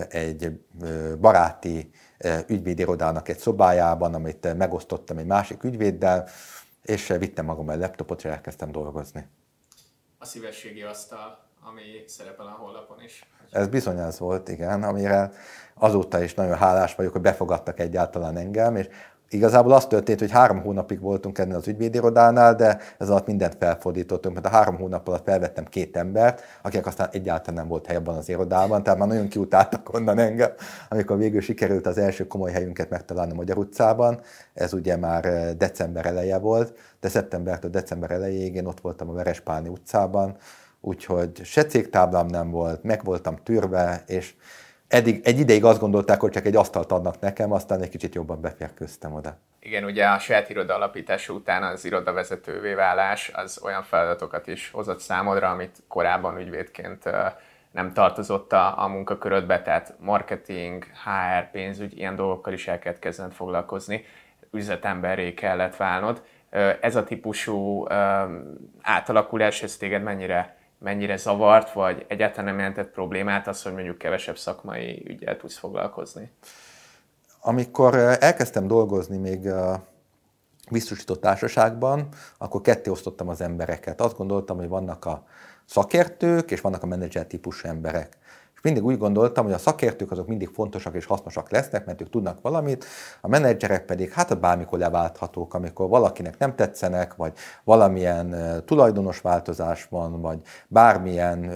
[0.08, 0.60] egy
[1.20, 1.90] baráti
[2.46, 6.28] ügyvédirodának egy szobájában, amit megosztottam egy másik ügyvéddel,
[6.82, 9.26] és vittem magam egy laptopot, és elkezdtem dolgozni.
[10.18, 13.26] A szívességi asztal, ami szerepel a honlapon is.
[13.50, 15.32] Ez bizony az volt, igen, amire
[15.74, 18.88] azóta is nagyon hálás vagyok, hogy befogadtak egyáltalán engem, és
[19.32, 24.34] Igazából az történt, hogy három hónapig voltunk ennél az ügyvédirodánál, de ez alatt mindent felfordítottunk,
[24.34, 28.16] mert a három hónap alatt felvettem két embert, akik aztán egyáltalán nem volt hely abban
[28.16, 30.50] az irodában, tehát már nagyon kiutáltak onnan engem,
[30.88, 34.20] amikor végül sikerült az első komoly helyünket megtalálni Magyar utcában.
[34.54, 39.12] Ez ugye már eh, december eleje volt, de szeptembertől december elejéig én ott voltam a
[39.12, 40.36] Verespálni utcában,
[40.80, 44.34] úgyhogy se cégtáblám nem volt, meg voltam tűrve, és
[44.92, 48.40] eddig, egy ideig azt gondolták, hogy csak egy asztalt adnak nekem, aztán egy kicsit jobban
[48.40, 49.36] beférkőztem oda.
[49.60, 55.00] Igen, ugye a saját iroda alapítása után az irodavezetővé válás az olyan feladatokat is hozott
[55.00, 57.02] számodra, amit korábban ügyvédként
[57.70, 63.32] nem tartozott a, a munkakörödbe, tehát marketing, HR, pénzügy, ilyen dolgokkal is el kellett kezdened
[63.32, 64.04] foglalkozni,
[64.50, 66.22] üzletemberré kellett válnod.
[66.80, 67.86] Ez a típusú
[68.82, 74.36] átalakulás, ez téged mennyire mennyire zavart, vagy egyáltalán nem jelentett problémát az, hogy mondjuk kevesebb
[74.36, 76.30] szakmai ügyel tudsz foglalkozni?
[77.40, 79.84] Amikor eh, elkezdtem dolgozni még a
[80.70, 84.00] biztosított társaságban, akkor ketté osztottam az embereket.
[84.00, 85.26] Azt gondoltam, hogy vannak a
[85.64, 88.16] szakértők, és vannak a menedzser típusú emberek
[88.62, 92.40] mindig úgy gondoltam, hogy a szakértők azok mindig fontosak és hasznosak lesznek, mert ők tudnak
[92.40, 92.84] valamit,
[93.20, 97.32] a menedzserek pedig hát bármikor leválthatók, amikor valakinek nem tetszenek, vagy
[97.64, 101.52] valamilyen tulajdonos változás van, vagy bármilyen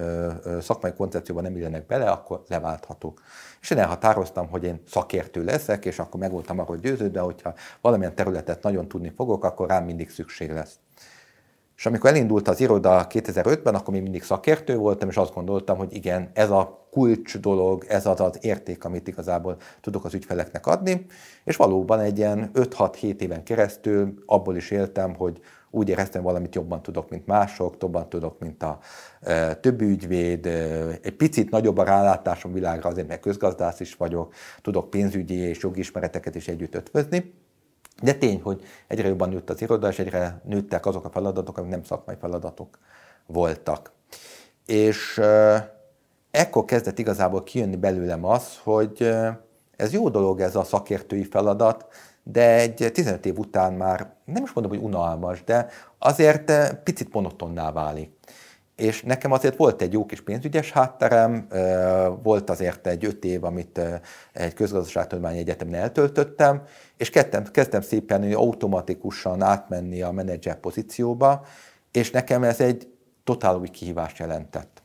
[0.61, 3.23] szakmai koncepcióban nem illenek bele, akkor leválthatók.
[3.61, 8.14] És én elhatároztam, hogy én szakértő leszek, és akkor meg voltam arról győződve, hogyha valamilyen
[8.14, 10.79] területet nagyon tudni fogok, akkor rám mindig szükség lesz.
[11.77, 15.95] És amikor elindult az iroda 2005-ben, akkor még mindig szakértő voltam, és azt gondoltam, hogy
[15.95, 21.07] igen, ez a kulcs dolog, ez az az érték, amit igazából tudok az ügyfeleknek adni.
[21.45, 26.83] És valóban egy ilyen 5-6-7 éven keresztül abból is éltem, hogy úgy éreztem, valamit jobban
[26.83, 28.79] tudok, mint mások, jobban tudok, mint a
[29.21, 30.51] e, többi ügyvéd, e,
[31.03, 36.35] egy picit nagyobb a rálátásom világra, azért mert közgazdász is vagyok, tudok pénzügyi és jogismereteket
[36.35, 37.33] is együtt ötvözni.
[38.02, 41.70] De tény, hogy egyre jobban nőtt az iroda, és egyre nőttek azok a feladatok, amik
[41.70, 42.78] nem szakmai feladatok
[43.26, 43.92] voltak.
[44.66, 45.20] És
[46.30, 49.14] ekkor kezdett igazából kijönni belőlem az, hogy
[49.76, 51.87] ez jó dolog ez a szakértői feladat,
[52.22, 57.72] de egy 15 év után már nem is mondom, hogy unalmas, de azért picit monotonná
[57.72, 58.11] válik
[58.77, 61.47] és nekem azért volt egy jó kis pénzügyes hátterem,
[62.23, 63.81] volt azért egy öt év, amit
[64.33, 66.62] egy közgazdaságtudományi egyetemen eltöltöttem,
[66.97, 71.45] és kezdtem, kezdtem szépen automatikusan átmenni a menedzser pozícióba,
[71.93, 72.89] és nekem ez egy
[73.25, 74.83] totál új kihívást jelentett.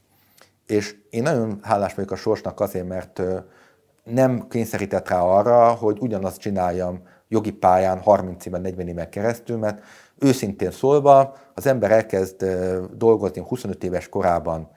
[0.66, 3.22] És én nagyon hálás vagyok a sorsnak azért, mert
[4.04, 9.84] nem kényszerített rá arra, hogy ugyanazt csináljam jogi pályán 30 éven, 40 éven keresztül, mert
[10.20, 12.46] őszintén szólva az ember elkezd
[12.94, 14.70] dolgozni 25 éves korában,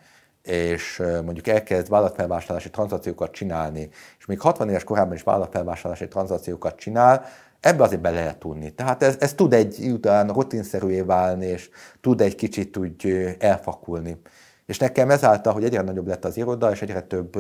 [0.43, 7.25] és mondjuk elkezd vállalatfelvásárlási tranzakciókat csinálni, és még 60 éves korában is vállalatfelvásárlási tranzakciókat csinál,
[7.61, 8.71] ebbe azért be lehet tudni.
[8.71, 11.71] Tehát ez, ez tud egy után rutinszerűvé válni, és
[12.01, 14.21] tud egy kicsit úgy elfakulni.
[14.67, 17.37] És nekem ezáltal, hogy egyre nagyobb lett az iroda, és egyre több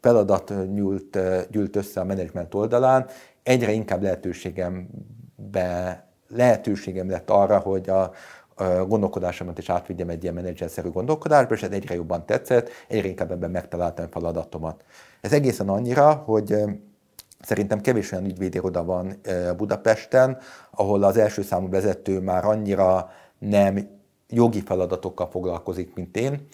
[0.00, 1.18] feladat nyúlt,
[1.50, 3.06] gyűlt össze a menedzsment oldalán,
[3.42, 4.88] egyre inkább lehetőségem,
[5.36, 8.10] be, lehetőségem lett arra, hogy a
[8.86, 13.50] gondolkodásomat is átvigyem egy ilyen menedzserszerű gondolkodásba, és ez egyre jobban tetszett, egyre inkább ebben
[13.50, 14.84] megtaláltam feladatomat.
[15.20, 16.54] Ez egészen annyira, hogy
[17.40, 19.20] Szerintem kevés olyan ügyvédiroda van
[19.56, 20.38] Budapesten,
[20.70, 23.88] ahol az első számú vezető már annyira nem
[24.28, 26.46] jogi feladatokkal foglalkozik, mint én.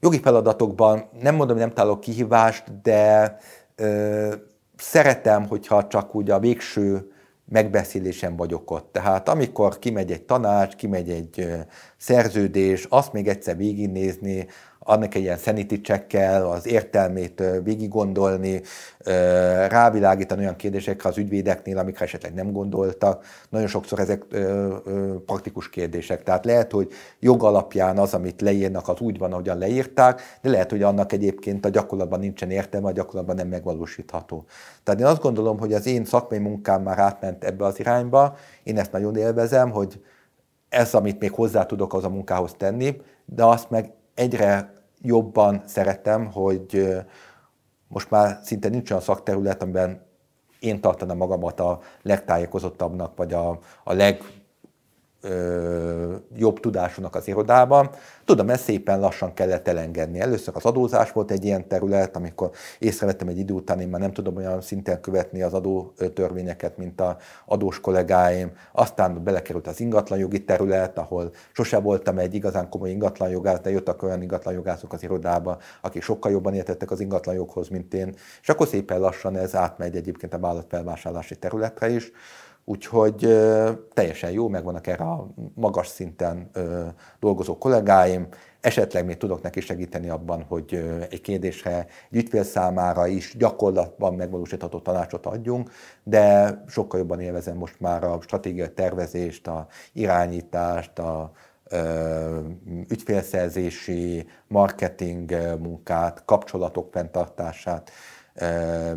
[0.00, 3.36] Jogi feladatokban nem mondom, hogy nem találok kihívást, de
[3.76, 4.34] ö,
[4.76, 7.12] szeretem, hogyha csak úgy a végső
[7.50, 8.92] megbeszélésen vagyok ott.
[8.92, 11.48] Tehát amikor kimegy egy tanács, kimegy egy
[11.96, 14.46] szerződés, azt még egyszer végignézni,
[14.82, 18.62] annak egy ilyen sanity checkkel az értelmét végig gondolni,
[19.68, 23.24] rávilágítani olyan kérdésekre az ügyvédeknél, amikre esetleg nem gondoltak.
[23.48, 24.24] Nagyon sokszor ezek
[25.26, 26.22] praktikus kérdések.
[26.22, 30.82] Tehát lehet, hogy jogalapján az, amit leírnak, az úgy van, ahogyan leírták, de lehet, hogy
[30.82, 34.44] annak egyébként a gyakorlatban nincsen értelme, a gyakorlatban nem megvalósítható.
[34.82, 38.78] Tehát én azt gondolom, hogy az én szakmai munkám már átment ebbe az irányba, én
[38.78, 40.00] ezt nagyon élvezem, hogy
[40.68, 46.30] ez, amit még hozzá tudok az a munkához tenni, de azt meg egyre jobban szeretem,
[46.32, 46.88] hogy
[47.88, 50.06] most már szinte nincs olyan szakterület, amiben
[50.60, 54.22] én tartanám magamat a legtájékozottabbnak, vagy a, a leg
[55.20, 57.90] ö, jobb tudásúnak az irodában.
[58.24, 60.20] Tudom, ezt szépen lassan kellett elengedni.
[60.20, 64.12] Először az adózás volt egy ilyen terület, amikor észrevettem egy idő után, én már nem
[64.12, 68.52] tudom olyan szinten követni az adó törvényeket, mint a adós kollégáim.
[68.72, 74.22] Aztán belekerült az ingatlanjogi terület, ahol sose voltam egy igazán komoly ingatlanjogász, de jöttek olyan
[74.22, 78.14] ingatlanjogászok az irodába, akik sokkal jobban értettek az ingatlanjoghoz, mint én.
[78.42, 82.12] És akkor szépen lassan ez átmegy egyébként a vállalatfelvásárlási területre is.
[82.64, 83.16] Úgyhogy
[83.94, 86.50] teljesen jó, megvannak erre a magas szinten
[87.20, 88.28] dolgozó kollégáim,
[88.60, 90.74] esetleg még tudok neki segíteni abban, hogy
[91.10, 95.70] egy kérdésre egy ügyfél számára is gyakorlatban megvalósítható tanácsot adjunk,
[96.02, 101.32] de sokkal jobban élvezem most már a stratégiai tervezést, a irányítást, a
[102.88, 107.90] ügyfélszerzési, marketing munkát, kapcsolatok fenntartását,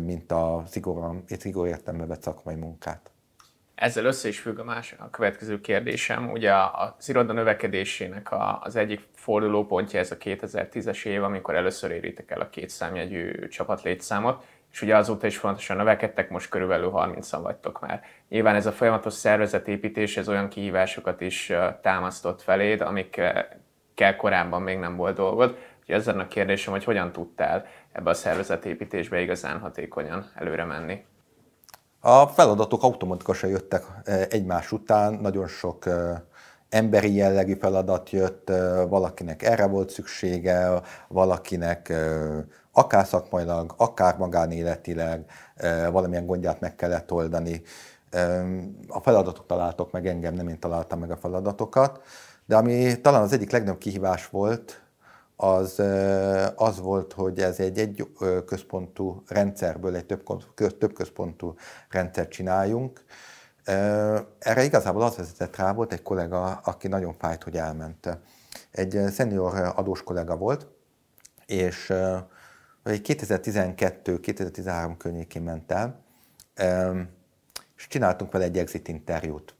[0.00, 3.13] mint a szigorú, szigorú értelme vett szakmai munkát.
[3.74, 6.30] Ezzel össze is függ a, más, a következő kérdésem.
[6.30, 6.52] Ugye
[6.98, 12.40] az iroda növekedésének a, az egyik fordulópontja ez a 2010-es év, amikor először éritek el
[12.40, 18.02] a két számjegyű csapatlétszámot, és ugye azóta is fontosan növekedtek, most körülbelül 30-an vagytok már.
[18.28, 24.96] Nyilván ez a folyamatos szervezetépítés, ez olyan kihívásokat is támasztott feléd, amikkel korábban még nem
[24.96, 25.58] volt dolgod.
[25.80, 31.04] Úgyhogy ez a kérdésem, hogy hogyan tudtál ebbe a szervezetépítésbe igazán hatékonyan előre menni.
[32.06, 36.24] A feladatok automatikusan jöttek e, egymás után, nagyon sok e,
[36.68, 41.92] emberi jellegű feladat jött, e, valakinek erre volt szüksége, valakinek
[42.72, 45.24] akár szakmailag, akár magánéletileg
[45.90, 47.62] valamilyen gondját meg kellett oldani.
[48.88, 52.00] A feladatok találtok meg engem, nem én találtam meg a feladatokat,
[52.46, 54.83] de ami talán az egyik legnagyobb kihívás volt,
[55.36, 55.82] az,
[56.56, 58.12] az volt, hogy ez egy egy
[58.46, 60.22] központú rendszerből egy több,
[60.78, 61.54] több központú
[61.88, 63.04] rendszert csináljunk.
[64.38, 68.18] Erre igazából az vezetett rá, volt egy kollega, aki nagyon fájt, hogy elment.
[68.70, 70.66] Egy szenior adós kollega volt,
[71.46, 71.92] és
[72.84, 76.02] 2012-2013 környékén ment el,
[77.76, 79.54] és csináltunk vele egy exit interjút.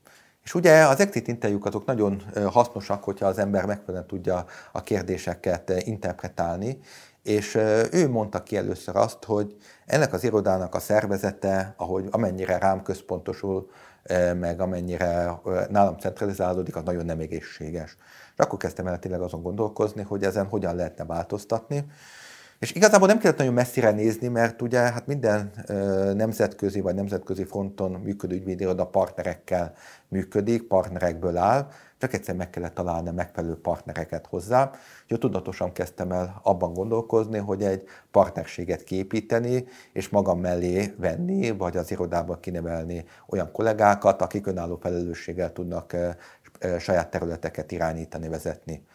[0.45, 5.73] És ugye az exit interjúk azok nagyon hasznosak, hogyha az ember megfelelően tudja a kérdéseket
[5.85, 6.79] interpretálni,
[7.23, 7.55] és
[7.91, 9.55] ő mondta ki először azt, hogy
[9.85, 13.69] ennek az irodának a szervezete, ahogy amennyire rám központosul,
[14.39, 17.97] meg amennyire nálam centralizálódik, az nagyon nem egészséges.
[18.37, 21.85] És akkor kezdtem el tényleg azon gondolkozni, hogy ezen hogyan lehetne változtatni.
[22.65, 25.51] És igazából nem kellett nagyon messzire nézni, mert ugye hát minden
[26.15, 29.73] nemzetközi vagy nemzetközi fronton működő ügyvédiroda partnerekkel
[30.07, 34.71] működik, partnerekből áll, csak egyszer meg kellett találni megfelelő partnereket hozzá.
[35.03, 41.77] Úgyhogy tudatosan kezdtem el abban gondolkozni, hogy egy partnerséget képíteni, és magam mellé venni, vagy
[41.77, 45.95] az irodába kinevelni olyan kollégákat, akik önálló felelősséggel tudnak
[46.79, 48.85] saját területeket irányítani, vezetni.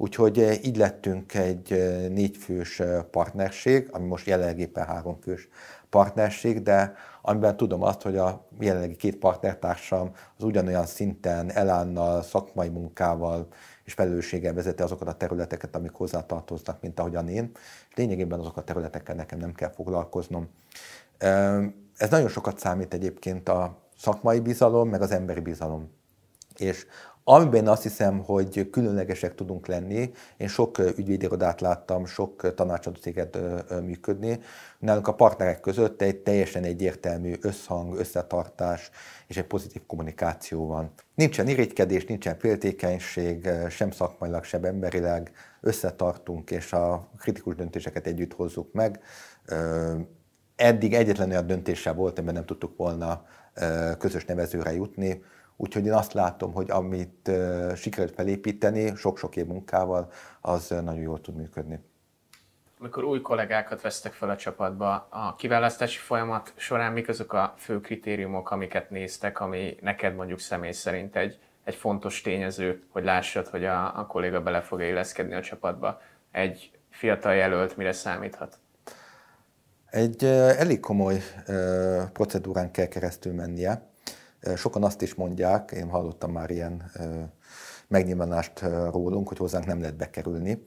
[0.00, 5.48] Úgyhogy eh, így lettünk egy eh, négyfős eh, partnerség, ami most jelenleg éppen háromfős
[5.90, 12.68] partnerség, de amiben tudom azt, hogy a jelenlegi két partnertársam az ugyanolyan szinten elánnal, szakmai
[12.68, 13.46] munkával
[13.84, 17.50] és felelősséggel vezeti azokat a területeket, amik hozzátartoznak, mint ahogyan én.
[17.94, 20.48] Lényegében azok a területekkel nekem nem kell foglalkoznom.
[21.96, 25.90] Ez nagyon sokat számít egyébként a szakmai bizalom, meg az emberi bizalom.
[26.56, 26.86] És
[27.32, 30.10] Amiben azt hiszem, hogy különlegesek tudunk lenni.
[30.36, 33.38] Én sok ügyvédirodát láttam, sok tanácsadó céget
[33.82, 34.40] működni.
[34.78, 38.90] Nálunk a partnerek között egy teljesen egyértelmű összhang, összetartás
[39.26, 40.92] és egy pozitív kommunikáció van.
[41.14, 45.30] Nincsen irigykedés, nincsen féltékenység, sem szakmailag, sem emberileg.
[45.60, 49.00] Összetartunk, és a kritikus döntéseket együtt hozzuk meg.
[50.56, 53.24] Eddig egyetlen olyan döntéssel volt, amiben nem tudtuk volna
[53.98, 55.22] közös nevezőre jutni
[55.62, 57.30] Úgyhogy én azt látom, hogy amit
[57.74, 61.78] sikerült felépíteni sok-sok év munkával, az nagyon jól tud működni.
[62.78, 67.80] Amikor új kollégákat vesztek fel a csapatba, a kiválasztási folyamat során mik azok a fő
[67.80, 73.64] kritériumok, amiket néztek, ami neked mondjuk személy szerint egy, egy fontos tényező, hogy lássad, hogy
[73.64, 76.00] a, a kolléga bele fog illeszkedni a csapatba.
[76.30, 78.58] Egy fiatal jelölt mire számíthat?
[79.90, 81.22] Egy elég komoly
[82.12, 83.89] procedúrán kell keresztül mennie
[84.56, 86.90] Sokan azt is mondják, én hallottam már ilyen
[87.88, 90.66] megnyilvánást rólunk, hogy hozzánk nem lehet bekerülni,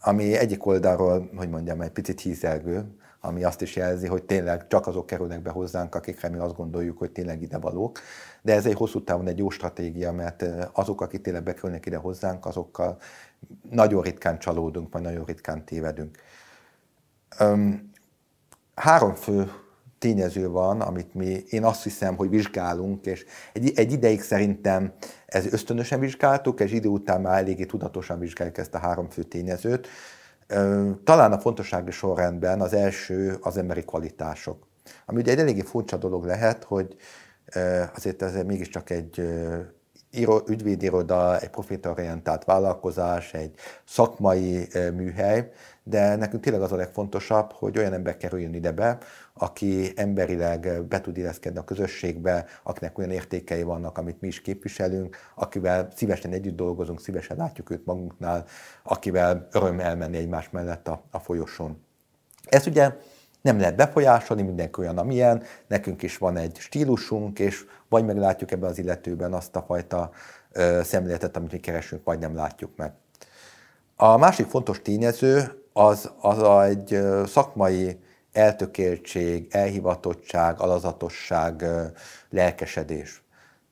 [0.00, 4.86] ami egyik oldalról, hogy mondjam, egy picit hízelgő, ami azt is jelzi, hogy tényleg csak
[4.86, 7.98] azok kerülnek be hozzánk, akikre mi azt gondoljuk, hogy tényleg ide valók.
[8.42, 12.46] De ez egy hosszú távon egy jó stratégia, mert azok, akik tényleg bekerülnek ide hozzánk,
[12.46, 12.98] azokkal
[13.70, 16.18] nagyon ritkán csalódunk, vagy nagyon ritkán tévedünk.
[18.74, 19.50] Három fő
[19.98, 24.92] tényező van, amit mi, én azt hiszem, hogy vizsgálunk, és egy, egy ideig szerintem
[25.26, 29.88] ez ösztönösen vizsgáltuk, és idő után már eléggé tudatosan vizsgáljuk ezt a három fő tényezőt.
[31.04, 34.66] Talán a fontossági sorrendben az első az emberi kvalitások.
[35.06, 36.96] Ami ugye egy eléggé furcsa dolog lehet, hogy
[37.94, 39.22] azért ez mégiscsak egy
[40.46, 45.50] ügyvédiroda, egy profitorientált vállalkozás, egy szakmai műhely,
[45.82, 48.98] de nekünk tényleg az a legfontosabb, hogy olyan ember kerüljön ide be,
[49.38, 55.16] aki emberileg be tud illeszkedni a közösségbe, akinek olyan értékei vannak, amit mi is képviselünk,
[55.34, 58.44] akivel szívesen együtt dolgozunk, szívesen látjuk őt magunknál,
[58.82, 61.84] akivel öröm elmenni egymás mellett a, a folyosón.
[62.48, 62.92] Ez ugye
[63.40, 68.70] nem lehet befolyásolni, mindenki olyan, amilyen, nekünk is van egy stílusunk, és vagy meglátjuk ebben
[68.70, 70.10] az illetőben azt a fajta
[70.52, 72.92] ö, szemléletet, amit mi keresünk, vagy nem látjuk meg.
[73.96, 77.98] A másik fontos tényező az, az egy szakmai
[78.38, 81.64] eltökéltség, elhivatottság, alazatosság,
[82.30, 83.22] lelkesedés.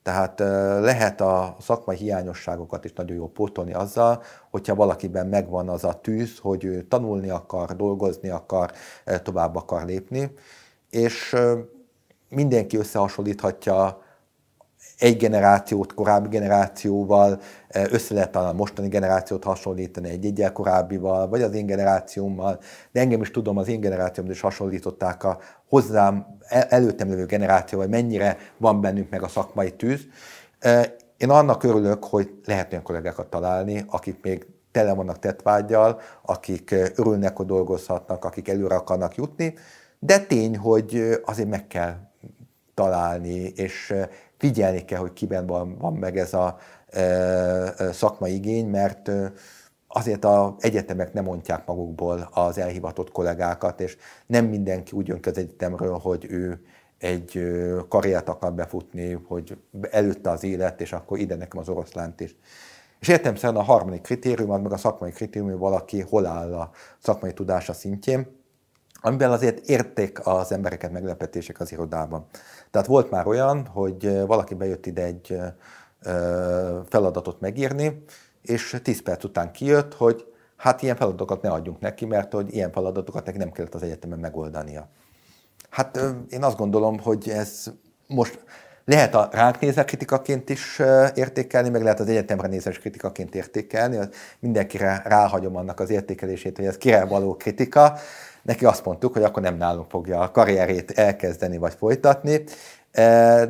[0.03, 0.39] Tehát
[0.81, 6.39] lehet a szakmai hiányosságokat is nagyon jól pótolni azzal, hogyha valakiben megvan az a tűz,
[6.39, 8.73] hogy ő tanulni akar, dolgozni akar,
[9.23, 10.33] tovább akar lépni,
[10.91, 11.37] és
[12.29, 14.03] mindenki összehasonlíthatja
[14.99, 17.41] egy generációt korábbi generációval,
[17.91, 22.59] össze lehet talán a mostani generációt hasonlítani egy egyel korábbival, vagy az én generációmmal,
[22.93, 28.37] de engem is tudom, az én generációmmal is hasonlították a hozzám előttem lévő generációval, mennyire
[28.57, 30.01] van bennünk meg a szakmai tűz.
[31.17, 37.37] Én annak örülök, hogy lehet olyan kollégákat találni, akik még tele vannak tetvágyjal, akik örülnek,
[37.37, 39.55] hogy dolgozhatnak, akik előre akarnak jutni,
[39.99, 41.95] de tény, hogy azért meg kell
[42.75, 43.95] találni, és
[44.38, 49.11] figyelni kell, hogy kiben van, van meg ez a e, szakmai igény, mert
[49.88, 53.96] azért az egyetemek nem mondják magukból az elhivatott kollégákat, és
[54.27, 56.61] nem mindenki úgy jön az egyetemről, hogy ő
[56.99, 57.40] egy
[57.88, 59.59] karriert akar befutni, hogy
[59.90, 62.37] előtte az élet, és akkor ide nekem az oroszlánt is.
[63.01, 66.55] És értem szerint a harmadik kritérium, az meg a szakmai kritérium, hogy valaki hol áll
[66.55, 68.44] a szakmai tudása szintjén,
[69.01, 72.27] amiben azért érték az embereket meglepetések az irodában.
[72.71, 75.39] Tehát volt már olyan, hogy valaki bejött ide egy
[76.89, 78.05] feladatot megírni,
[78.43, 82.73] és 10 perc után kijött, hogy hát ilyen feladatokat ne adjunk neki, mert hogy ilyen
[82.73, 84.89] feladatokat neki nem kellett az egyetemen megoldania.
[85.71, 87.65] Hát én azt gondolom, hogy ez
[88.07, 88.45] most
[88.85, 90.83] lehet a ránk nézve kritikaként is
[91.15, 93.99] értékelni, meg lehet az egyetemre nézves kritikaként értékelni.
[94.39, 97.99] Mindenkire ráhagyom annak az értékelését, hogy ez kire való kritika.
[98.47, 102.45] Neki azt mondtuk, hogy akkor nem nálunk fogja a karrierét elkezdeni vagy folytatni,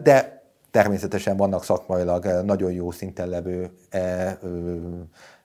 [0.03, 3.71] de természetesen vannak szakmailag nagyon jó szinten levő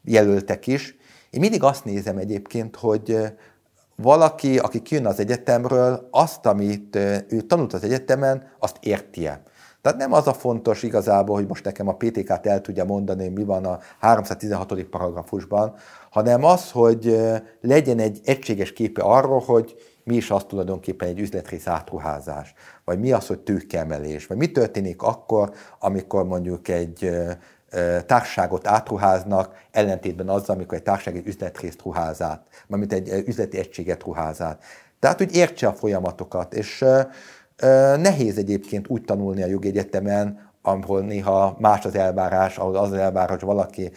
[0.04, 0.96] jelöltek is.
[1.30, 3.18] Én mindig azt nézem egyébként, hogy
[3.96, 6.96] valaki, aki kijön az egyetemről, azt, amit
[7.30, 9.42] ő tanult az egyetemen, azt érti-e.
[9.82, 13.44] Tehát nem az a fontos igazából, hogy most nekem a PTK-t el tudja mondani, mi
[13.44, 14.84] van a 316.
[14.84, 15.76] paragrafusban,
[16.10, 17.18] hanem az, hogy
[17.62, 22.54] legyen egy egységes képe arról, hogy mi is az tulajdonképpen egy üzletrész átruházás,
[22.86, 27.12] vagy mi az, hogy tőkeemelés, vagy mi történik akkor, amikor mondjuk egy
[28.06, 34.04] társaságot átruháznak, ellentétben azzal, amikor egy társaság egy üzletrészt ruház át, mármint egy üzleti egységet
[34.04, 34.64] ruház át.
[35.00, 36.86] Tehát, hogy értse a folyamatokat, és
[37.98, 43.48] Nehéz egyébként úgy tanulni a jogegyetemen, ahol néha más az elvárás, ahol az elvárás, hogy
[43.48, 43.92] valaki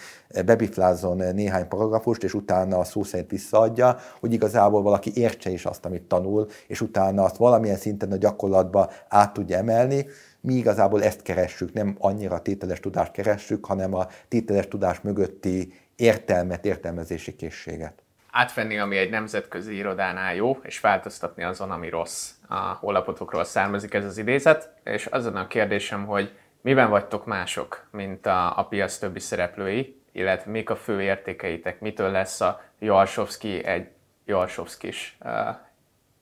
[0.45, 5.85] bebiflázzon néhány paragrafust, és utána a szó szerint visszaadja, hogy igazából valaki értse is azt,
[5.85, 10.07] amit tanul, és utána azt valamilyen szinten a gyakorlatba át tudja emelni.
[10.41, 15.73] Mi igazából ezt keressük, nem annyira a tételes tudást keressük, hanem a tételes tudás mögötti
[15.97, 18.04] értelmet, értelmezési készséget
[18.35, 22.31] átvenni, ami egy nemzetközi irodánál jó, és változtatni azon, ami rossz.
[22.49, 28.27] A honlapotokról származik ez az idézet, és azon a kérdésem, hogy miben vagytok mások, mint
[28.27, 33.89] a, a piac többi szereplői, illetve mik a fő értékeitek, mitől lesz a Jalsovski egy
[34.25, 35.31] Jalsovskis uh,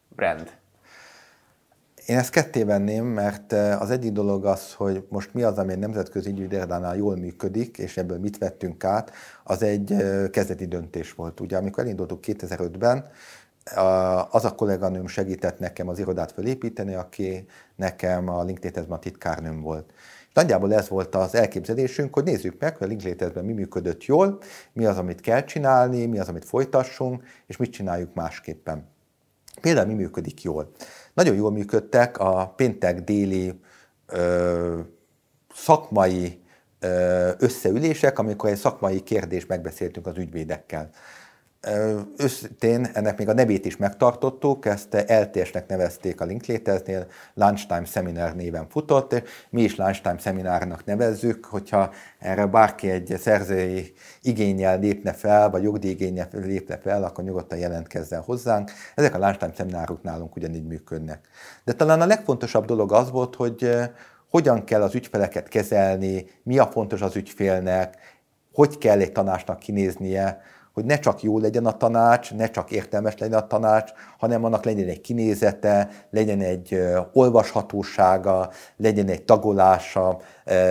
[0.08, 0.61] brand?
[2.06, 5.78] Én ezt ketté venném, mert az egyik dolog az, hogy most mi az, ami egy
[5.78, 9.12] nemzetközi ügyvédirodánál jól működik, és ebből mit vettünk át,
[9.44, 9.96] az egy
[10.30, 11.40] kezdeti döntés volt.
[11.40, 13.10] Ugye, amikor elindultuk 2005-ben,
[14.30, 17.46] az a kolléganőm segített nekem az irodát felépíteni, aki
[17.76, 19.92] nekem a Linklatesben a titkárnőm volt.
[20.34, 24.38] Nagyjából ez volt az elképzelésünk, hogy nézzük meg, hogy a Linklatesben mi működött jól,
[24.72, 28.90] mi az, amit kell csinálni, mi az, amit folytassunk, és mit csináljuk másképpen.
[29.60, 30.70] Például mi működik jól.
[31.14, 33.60] Nagyon jól működtek a péntek déli
[34.06, 34.80] ö,
[35.54, 36.42] szakmai
[36.80, 40.90] ö, összeülések, amikor egy szakmai kérdést megbeszéltünk az ügyvédekkel.
[42.16, 48.68] Őszintén ennek még a nevét is megtartottuk, ezt LTS-nek nevezték a Linklatesnél, Lunchtime Seminar néven
[48.68, 53.92] futott, mi is Lunchtime Seminárnak nevezzük, hogyha erre bárki egy szerzői
[54.22, 58.70] igényel lépne fel, vagy jogdíjigényel lépne fel, akkor nyugodtan jelentkezzen hozzánk.
[58.94, 61.28] Ezek a Lunchtime Seminárok nálunk ugyanígy működnek.
[61.64, 63.70] De talán a legfontosabb dolog az volt, hogy
[64.30, 67.96] hogyan kell az ügyfeleket kezelni, mi a fontos az ügyfélnek,
[68.52, 70.40] hogy kell egy tanácsnak kinéznie,
[70.72, 74.64] hogy ne csak jó legyen a tanács, ne csak értelmes legyen a tanács, hanem annak
[74.64, 80.20] legyen egy kinézete, legyen egy olvashatósága, legyen egy tagolása,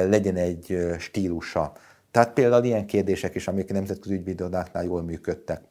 [0.09, 1.71] legyen egy stílusa.
[2.11, 5.61] Tehát például ilyen kérdések is, amik a nemzetközi ügyvédirodáknál jól működtek.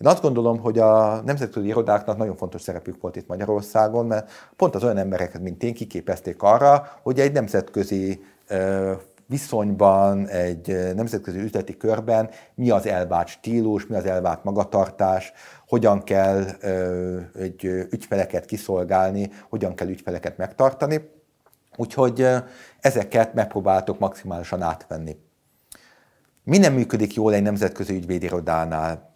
[0.00, 4.74] Én azt gondolom, hogy a nemzetközi irodáknak nagyon fontos szerepük volt itt Magyarországon, mert pont
[4.74, 8.24] az olyan embereket, mint én, kiképezték arra, hogy egy nemzetközi
[9.26, 15.32] viszonyban, egy nemzetközi üzleti körben mi az elvárt stílus, mi az elvárt magatartás,
[15.68, 16.44] hogyan kell
[17.38, 21.10] egy ügyfeleket kiszolgálni, hogyan kell ügyfeleket megtartani.
[21.76, 22.26] Úgyhogy
[22.80, 25.16] ezeket megpróbáltok maximálisan átvenni.
[26.44, 29.14] Mi nem működik jól egy nemzetközi ügyvédirodánál?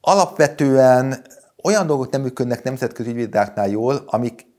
[0.00, 1.22] Alapvetően
[1.62, 4.49] olyan dolgok nem működnek nemzetközi ügyvédirodánál jól, amik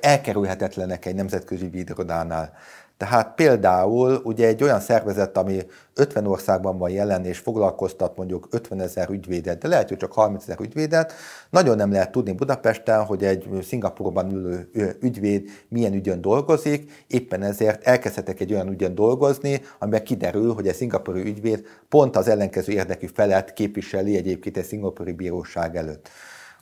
[0.00, 2.52] elkerülhetetlenek egy nemzetközi videódánál.
[3.00, 8.80] Tehát például ugye egy olyan szervezet, ami 50 országban van jelen, és foglalkoztat mondjuk 50
[8.80, 11.12] ezer ügyvédet, de lehet, hogy csak 30 ezer ügyvédet,
[11.50, 17.86] nagyon nem lehet tudni Budapesten, hogy egy Szingapurban ülő ügyvéd milyen ügyön dolgozik, éppen ezért
[17.86, 23.06] elkezdhetek egy olyan ügyön dolgozni, amiben kiderül, hogy egy szingapúri ügyvéd pont az ellenkező érdekű
[23.14, 26.08] felet képviseli egyébként egy szingapúri bíróság előtt.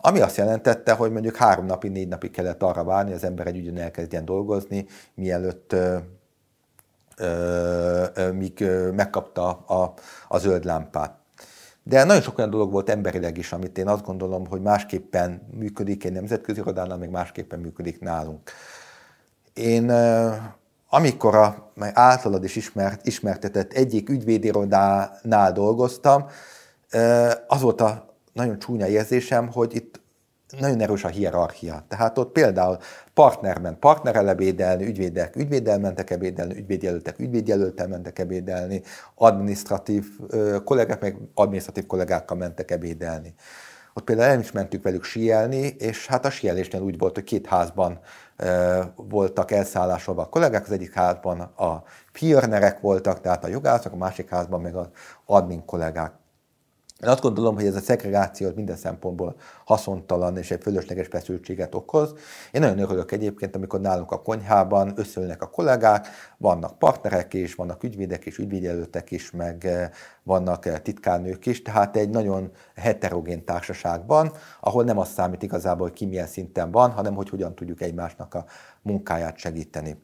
[0.01, 3.57] Ami azt jelentette, hogy mondjuk három napig, négy napig kellett arra várni, az ember egy
[3.57, 5.75] ügyön elkezdjen dolgozni, mielőtt
[8.33, 9.95] míg megkapta a,
[10.29, 11.17] a zöld lámpát.
[11.83, 16.05] De nagyon sok olyan dolog volt emberileg is, amit én azt gondolom, hogy másképpen működik
[16.05, 18.51] egy nemzetközi irodánál, meg másképpen működik nálunk.
[19.55, 19.91] Én
[20.91, 26.27] amikor a általad is ismert, ismertetett egyik ügyvédirodánál dolgoztam,
[27.47, 30.01] az volt a nagyon csúnya érzésem, hogy itt
[30.59, 31.85] nagyon erős a hierarchia.
[31.89, 32.79] Tehát ott például
[33.15, 38.83] partnerben partnerrel ebédelni, ügyvédek ügyvéddel mentek ebédelni, ügyvédjelöltek ügyvédjelöltel mentek ebédelni,
[39.15, 40.07] administratív
[40.65, 43.35] kollégák meg administratív kollégákkal mentek ebédelni.
[43.95, 47.47] Ott például el is mentük velük síelni, és hát a síelésnél úgy volt, hogy két
[47.47, 47.99] házban
[48.97, 54.29] voltak elszállásolva a kollégák, az egyik házban a pionerek voltak, tehát a jogászok, a másik
[54.29, 54.87] házban meg az
[55.27, 56.13] admin kollégák.
[57.05, 62.15] Én azt gondolom, hogy ez a szegregáció minden szempontból haszontalan és egy fölösleges feszültséget okoz.
[62.53, 67.83] Én nagyon örülök egyébként, amikor nálunk a konyhában összeülnek a kollégák, vannak partnerek is, vannak
[67.83, 69.91] ügyvédek is, ügyvédjelöltek is, meg eh,
[70.23, 75.97] vannak eh, titkárnők is, tehát egy nagyon heterogén társaságban, ahol nem az számít igazából, hogy
[75.97, 78.45] ki milyen szinten van, hanem hogy hogyan tudjuk egymásnak a
[78.83, 80.03] munkáját segíteni.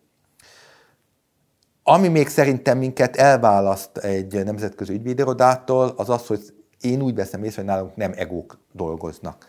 [1.83, 6.55] Ami még szerintem minket elválaszt egy nemzetközi ügyvédirodától, az az, hogy
[6.85, 9.47] én úgy veszem észre, hogy nálunk nem egók dolgoznak.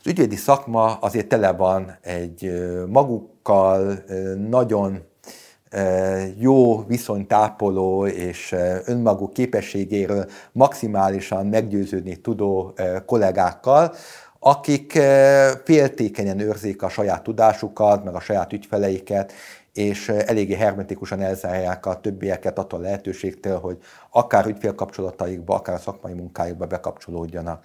[0.00, 2.52] Az ügyvédi szakma azért tele van egy
[2.88, 4.04] magukkal
[4.48, 5.02] nagyon
[6.38, 8.54] jó viszonytápoló és
[8.84, 12.74] önmaguk képességéről maximálisan meggyőződni tudó
[13.06, 13.94] kollégákkal,
[14.38, 14.92] akik
[15.64, 19.32] féltékenyen őrzik a saját tudásukat, meg a saját ügyfeleiket,
[19.72, 23.78] és eléggé hermetikusan elzárják a többieket attól a lehetőségtől, hogy
[24.10, 27.64] akár ügyfélkapcsolataikba, akár a szakmai munkájukba bekapcsolódjanak.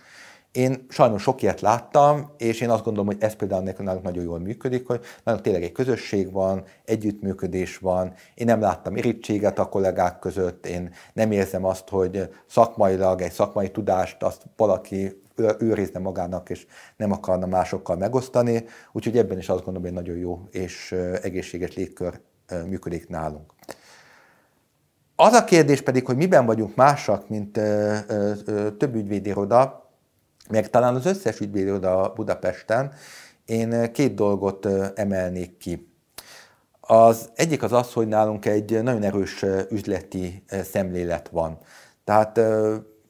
[0.58, 4.40] Én sajnos sok ilyet láttam, és én azt gondolom, hogy ez például nekünk nagyon jól
[4.40, 8.14] működik, hogy nagyon tényleg egy közösség van, együttműködés van.
[8.36, 13.72] Én nem láttam irítséget a kollégák között, én nem érzem azt, hogy szakmailag egy szakmai
[13.72, 15.22] tudást azt valaki
[15.60, 18.66] őrizne magának, és nem akarna másokkal megosztani.
[18.92, 22.20] Úgyhogy ebben is azt gondolom, hogy nagyon jó és egészséges légkör
[22.66, 23.54] működik nálunk.
[25.16, 27.52] Az a kérdés pedig, hogy miben vagyunk másak, mint
[28.78, 29.86] több ügyvédiroda,
[30.48, 32.94] meg talán az összes ügyvédiroda Budapesten,
[33.46, 35.92] én két dolgot emelnék ki.
[36.80, 41.58] Az egyik az az, hogy nálunk egy nagyon erős üzleti szemlélet van.
[42.04, 42.40] Tehát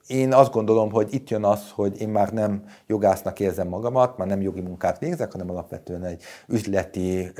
[0.07, 4.27] én azt gondolom, hogy itt jön az, hogy én már nem jogásznak érzem magamat, már
[4.27, 7.31] nem jogi munkát végzek, hanem alapvetően egy üzleti,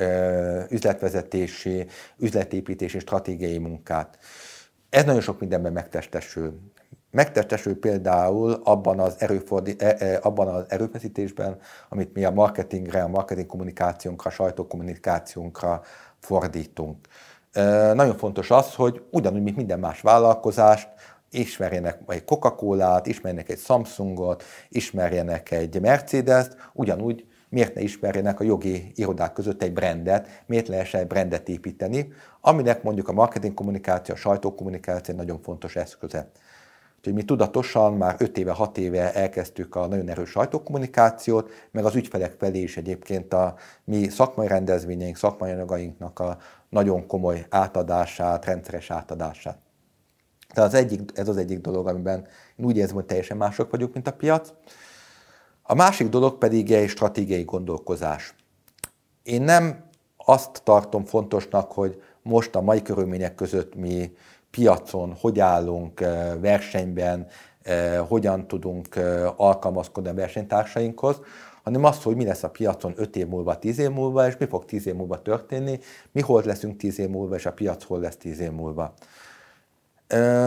[0.68, 1.86] üzletvezetési,
[2.16, 4.18] üzletépítési, stratégiai munkát.
[4.90, 6.60] Ez nagyon sok mindenben megtestesül.
[7.18, 11.58] Megtestesül például abban az, erőfordi, e, e, abban az erőfeszítésben,
[11.88, 15.82] amit mi a marketingre, a marketing kommunikációnkra, a sajtókommunikációnkra
[16.18, 16.96] fordítunk.
[17.94, 20.88] Nagyon fontos az, hogy ugyanúgy, mint minden más vállalkozást,
[21.30, 28.92] ismerjenek egy Coca-Colát, ismerjenek egy Samsungot, ismerjenek egy Mercedes-t, ugyanúgy miért ne ismerjenek a jogi
[28.94, 34.18] irodák között egy brandet, miért lehessen egy brandet építeni, aminek mondjuk a marketing kommunikáció, a
[34.18, 36.30] sajtókommunikáció nagyon fontos eszköze.
[36.98, 41.94] Úgyhogy mi tudatosan már 5 éve, 6 éve elkezdtük a nagyon erős sajtókommunikációt, meg az
[41.94, 46.38] ügyfelek felé is egyébként a mi szakmai rendezvényeink, szakmai anyagainknak a
[46.68, 49.58] nagyon komoly átadását, rendszeres átadását.
[50.54, 52.26] Tehát az egyik, ez az egyik dolog, amiben
[52.56, 54.52] én úgy érzem, hogy teljesen mások vagyunk, mint a piac.
[55.62, 58.34] A másik dolog pedig egy stratégiai gondolkozás.
[59.22, 59.84] Én nem
[60.16, 64.12] azt tartom fontosnak, hogy most a mai körülmények között mi
[64.58, 67.26] piacon hogy állunk eh, versenyben,
[67.62, 71.20] eh, hogyan tudunk eh, alkalmazkodni a versenytársainkhoz,
[71.62, 74.46] hanem azt, hogy mi lesz a piacon 5 év múlva, 10 év múlva, és mi
[74.46, 75.78] fog 10 év múlva történni,
[76.12, 78.94] mi hol leszünk 10 év múlva, és a piac hol lesz 10 év múlva.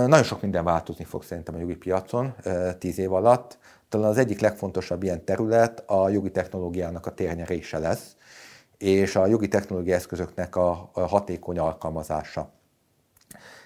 [0.08, 2.36] Nagyon sok minden változni fog szerintem a jogi piacon
[2.80, 3.58] 10 év alatt.
[3.90, 8.16] Talán az egyik legfontosabb ilyen terület a jogi technológiának a térnyerése lesz,
[8.78, 12.52] és a jogi technológiai eszközöknek a hatékony alkalmazása.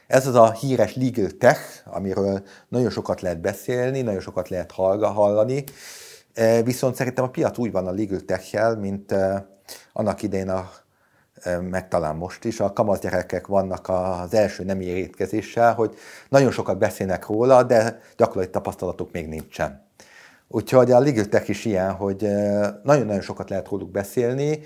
[0.07, 5.63] Ez az a híres legal tech, amiről nagyon sokat lehet beszélni, nagyon sokat lehet hallani,
[6.63, 9.15] viszont szerintem a piac úgy van a legal tech mint
[9.93, 10.71] annak idején a
[11.61, 15.95] meg talán most is, a kamasz gyerekek vannak az első nem érétkezéssel, hogy
[16.29, 19.83] nagyon sokat beszélnek róla, de gyakorlati tapasztalatuk még nincsen.
[20.47, 22.21] Úgyhogy a Ligőtek is ilyen, hogy
[22.83, 24.59] nagyon-nagyon sokat lehet róluk beszélni,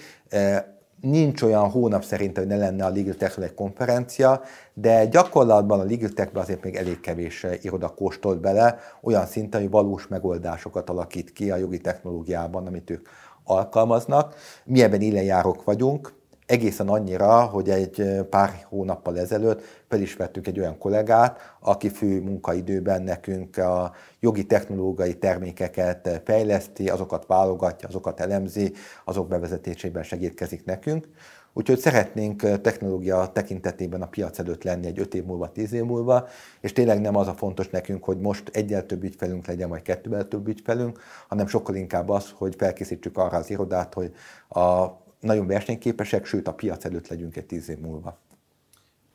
[1.02, 4.42] nincs olyan hónap szerint, hogy ne lenne a Ligőtekről egy konferencia,
[4.74, 10.08] de gyakorlatban a Ligőtekben azért még elég kevés iroda kóstolt bele, olyan szinten, hogy valós
[10.08, 13.08] megoldásokat alakít ki a jogi technológiában, amit ők
[13.44, 14.36] alkalmaznak.
[14.66, 16.19] Mi ebben élenjárók vagyunk,
[16.50, 22.22] egészen annyira, hogy egy pár hónappal ezelőtt fel is vettük egy olyan kollégát, aki fő
[22.22, 28.74] munkaidőben nekünk a jogi technológiai termékeket fejleszti, azokat válogatja, azokat elemzi,
[29.06, 31.08] azok bevezetésében segítkezik nekünk.
[31.54, 36.28] Úgyhogy szeretnénk technológia tekintetében a piac előtt lenni egy 5 év múlva, 10 év múlva,
[36.62, 40.28] és tényleg nem az a fontos nekünk, hogy most egyel több ügyfelünk legyen, vagy kettővel
[40.28, 44.14] több ügyfelünk, hanem sokkal inkább az, hogy felkészítsük arra az irodát, hogy
[44.50, 44.88] a
[45.20, 48.18] nagyon versenyképesek, sőt a piac előtt legyünk egy tíz év múlva.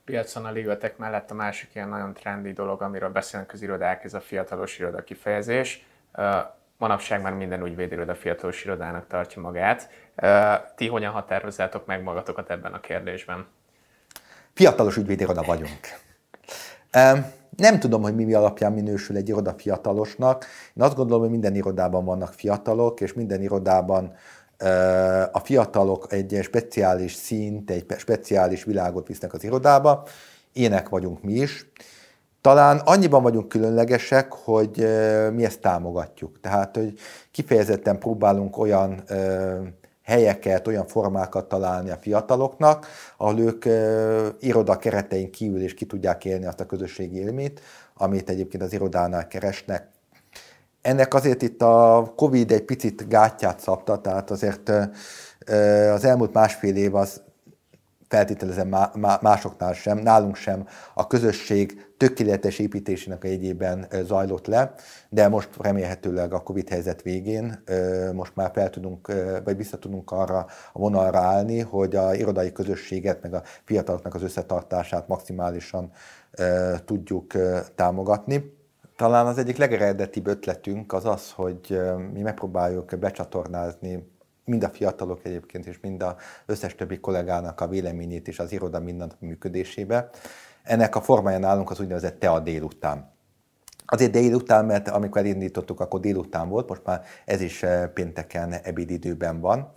[0.04, 4.14] Piacon a ligatek mellett a másik ilyen nagyon trendi dolog, amiről beszélnek az irodák, ez
[4.14, 5.86] a fiatalos iroda kifejezés.
[6.78, 9.88] Manapság már minden ügyvédiroda fiatalos irodának tartja magát.
[10.76, 13.46] Ti hogyan határozzátok meg magatokat ebben a kérdésben?
[14.52, 15.80] Fiatalos ügyvédiroda vagyunk.
[17.56, 20.46] Nem tudom, hogy mi, mi alapján minősül egy iroda fiatalosnak.
[20.74, 24.14] Én azt gondolom, hogy minden irodában vannak fiatalok, és minden irodában
[25.32, 30.06] a fiatalok egy speciális szint, egy speciális világot visznek az irodába,
[30.52, 31.70] ének vagyunk mi is.
[32.40, 34.76] Talán annyiban vagyunk különlegesek, hogy
[35.32, 36.40] mi ezt támogatjuk.
[36.40, 36.98] Tehát, hogy
[37.30, 39.04] kifejezetten próbálunk olyan
[40.02, 42.86] helyeket, olyan formákat találni a fiataloknak,
[43.16, 43.64] ahol ők
[44.40, 47.60] iroda keretein kívül is ki tudják élni azt a közösségi élményt,
[47.94, 49.88] amit egyébként az irodánál keresnek.
[50.84, 54.68] Ennek azért itt a Covid egy picit gátját szabta, tehát azért
[55.92, 57.22] az elmúlt másfél év az
[58.08, 58.76] feltételezem
[59.20, 64.74] másoknál sem, nálunk sem a közösség tökéletes építésének a zajlott le,
[65.08, 67.62] de most remélhetőleg a Covid helyzet végén
[68.12, 69.12] most már fel tudunk,
[69.44, 70.38] vagy vissza tudunk arra
[70.72, 75.90] a vonalra állni, hogy a irodai közösséget, meg a fiataloknak az összetartását maximálisan
[76.84, 77.32] tudjuk
[77.74, 78.53] támogatni.
[78.96, 81.80] Talán az egyik legeredetibb ötletünk az az, hogy
[82.12, 84.12] mi megpróbáljuk becsatornázni
[84.44, 86.14] mind a fiatalok egyébként, és mind az
[86.46, 90.10] összes többi kollégának a véleményét is az iroda mindennapi működésébe.
[90.62, 93.12] Ennek a formája nálunk az úgynevezett TEA délután.
[93.86, 97.64] Azért délután, mert amikor elindítottuk, akkor délután volt, most már ez is
[97.94, 99.70] pénteken ebédidőben van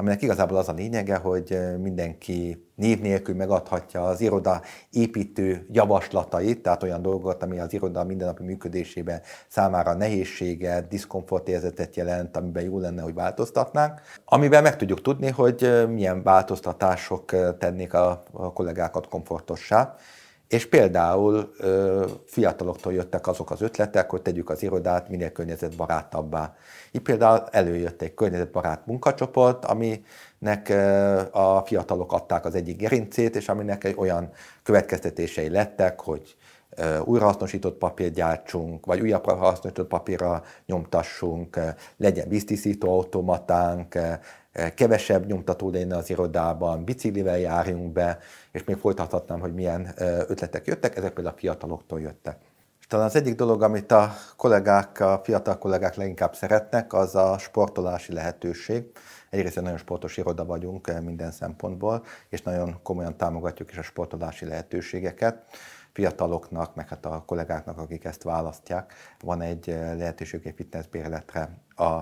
[0.00, 6.82] aminek igazából az a lényege, hogy mindenki név nélkül megadhatja az iroda építő javaslatait, tehát
[6.82, 13.14] olyan dolgot, ami az iroda mindennapi működésében számára nehézséget, diszkomfortérzetet jelent, amiben jó lenne, hogy
[13.14, 18.22] változtatnánk, amiben meg tudjuk tudni, hogy milyen változtatások tennék a
[18.54, 19.94] kollégákat komfortossá.
[20.50, 21.54] És például
[22.26, 26.54] fiataloktól jöttek azok az ötletek, hogy tegyük az irodát minél környezetbarátabbá.
[26.92, 30.68] Így például előjött egy környezetbarát munkacsoport, aminek
[31.30, 34.30] a fiatalok adták az egyik gerincét, és aminek egy olyan
[34.62, 36.36] következtetései lettek, hogy
[37.04, 41.60] újrahasznosított papírt gyártsunk, vagy újabb hasznosított papírra nyomtassunk,
[41.96, 43.98] legyen víztisztító automatánk,
[44.74, 48.18] kevesebb nyomtató lenne az irodában, biciklivel járjunk be,
[48.52, 49.94] és még folytathatnám, hogy milyen
[50.26, 52.38] ötletek jöttek, ezek például a fiataloktól jöttek.
[52.80, 57.38] És talán az egyik dolog, amit a kollégák, a fiatal kollégák leginkább szeretnek, az a
[57.38, 58.84] sportolási lehetőség.
[59.30, 64.46] Egyrészt egy nagyon sportos iroda vagyunk minden szempontból, és nagyon komolyan támogatjuk is a sportolási
[64.46, 65.44] lehetőségeket
[65.92, 72.00] fiataloknak, meg hát a kollégáknak, akik ezt választják, van egy lehetőség egy fitnessbérletre a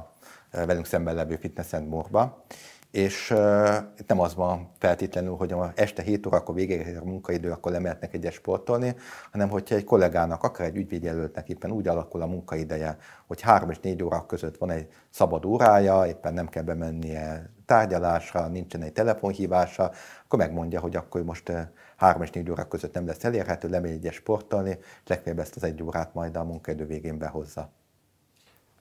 [0.66, 2.44] velünk szemben levő fitness Morba,
[2.90, 7.50] és uh, itt nem az van feltétlenül, hogy a este 7 órakor végére a munkaidő,
[7.50, 8.94] akkor lemehetnek egyet sportolni,
[9.32, 12.96] hanem hogyha egy kollégának, akár egy ügyvédjelöltnek éppen úgy alakul a munkaideje,
[13.26, 18.46] hogy 3 és 4 óra között van egy szabad órája, éppen nem kell bemennie tárgyalásra,
[18.46, 19.90] nincsen egy telefonhívása,
[20.24, 21.52] akkor megmondja, hogy akkor most
[21.96, 25.62] 3 és 4 óra között nem lesz elérhető, lemegy egyet sportolni, és legfeljebb ezt az
[25.62, 27.70] egy órát majd a munkaidő végén behozza.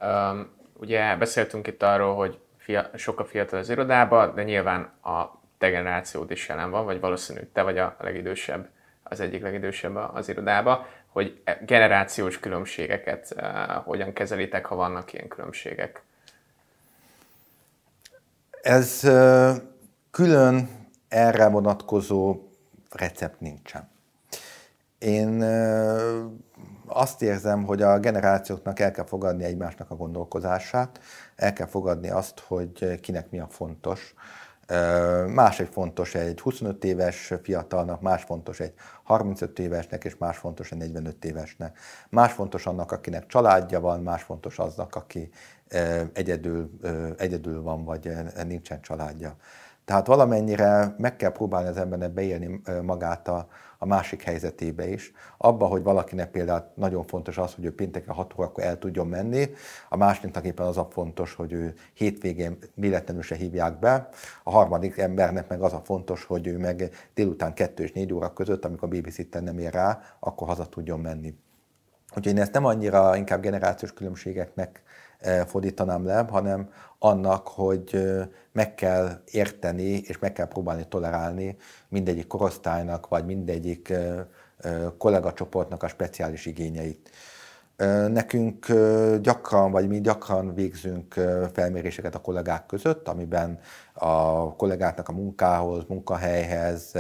[0.02, 0.50] Um,
[0.80, 5.70] ugye beszéltünk itt arról, hogy fia, sok a fiatal az irodába, de nyilván a te
[5.70, 8.70] generációd is jelen van, vagy valószínű te vagy a legidősebb,
[9.04, 13.44] az egyik legidősebb az irodába, hogy e generációs különbségeket uh,
[13.84, 16.02] hogyan kezelitek, ha vannak ilyen különbségek?
[18.62, 19.56] Ez uh,
[20.12, 20.70] külön
[21.08, 22.42] erre vonatkozó
[22.92, 23.90] recept nincsen.
[25.00, 26.32] Én uh,
[26.88, 31.00] azt érzem, hogy a generációknak el kell fogadni egymásnak a gondolkozását,
[31.36, 34.14] el kell fogadni azt, hogy kinek mi a fontos.
[35.28, 38.74] Más egy fontos egy 25 éves fiatalnak, más fontos egy
[39.04, 41.78] 35 évesnek, és más fontos egy 45 évesnek.
[42.10, 45.30] Más fontos annak, akinek családja van, más fontos aznak, aki
[46.14, 46.72] egyedül,
[47.18, 48.12] egyedül van, vagy
[48.46, 49.36] nincsen családja.
[49.86, 55.12] Tehát valamennyire meg kell próbálni az embernek beélni magát a, a másik helyzetébe is.
[55.38, 59.50] Abba, hogy valakinek például nagyon fontos az, hogy ő pénteken 6 órakor el tudjon menni,
[59.90, 64.10] a másiknak éppen az a fontos, hogy ő hétvégén véletlenül se hívják be,
[64.44, 68.34] a harmadik embernek meg az a fontos, hogy ő meg délután 2 és 4 óra
[68.34, 71.36] között, amikor a babysitter nem ér rá, akkor haza tudjon menni.
[72.16, 74.82] Úgyhogy én ezt nem annyira inkább generációs különbségeknek
[75.46, 78.00] fordítanám le, hanem annak, hogy
[78.52, 81.58] meg kell érteni és meg kell próbálni tolerálni
[81.90, 83.94] mindegyik korosztálynak, vagy mindegyik
[84.98, 87.10] kollégacsoportnak a speciális igényeit.
[88.08, 88.66] Nekünk
[89.22, 91.14] gyakran, vagy mi gyakran végzünk
[91.54, 93.60] felméréseket a kollégák között, amiben
[93.94, 96.94] a kollégáknak a munkához, munkahelyhez,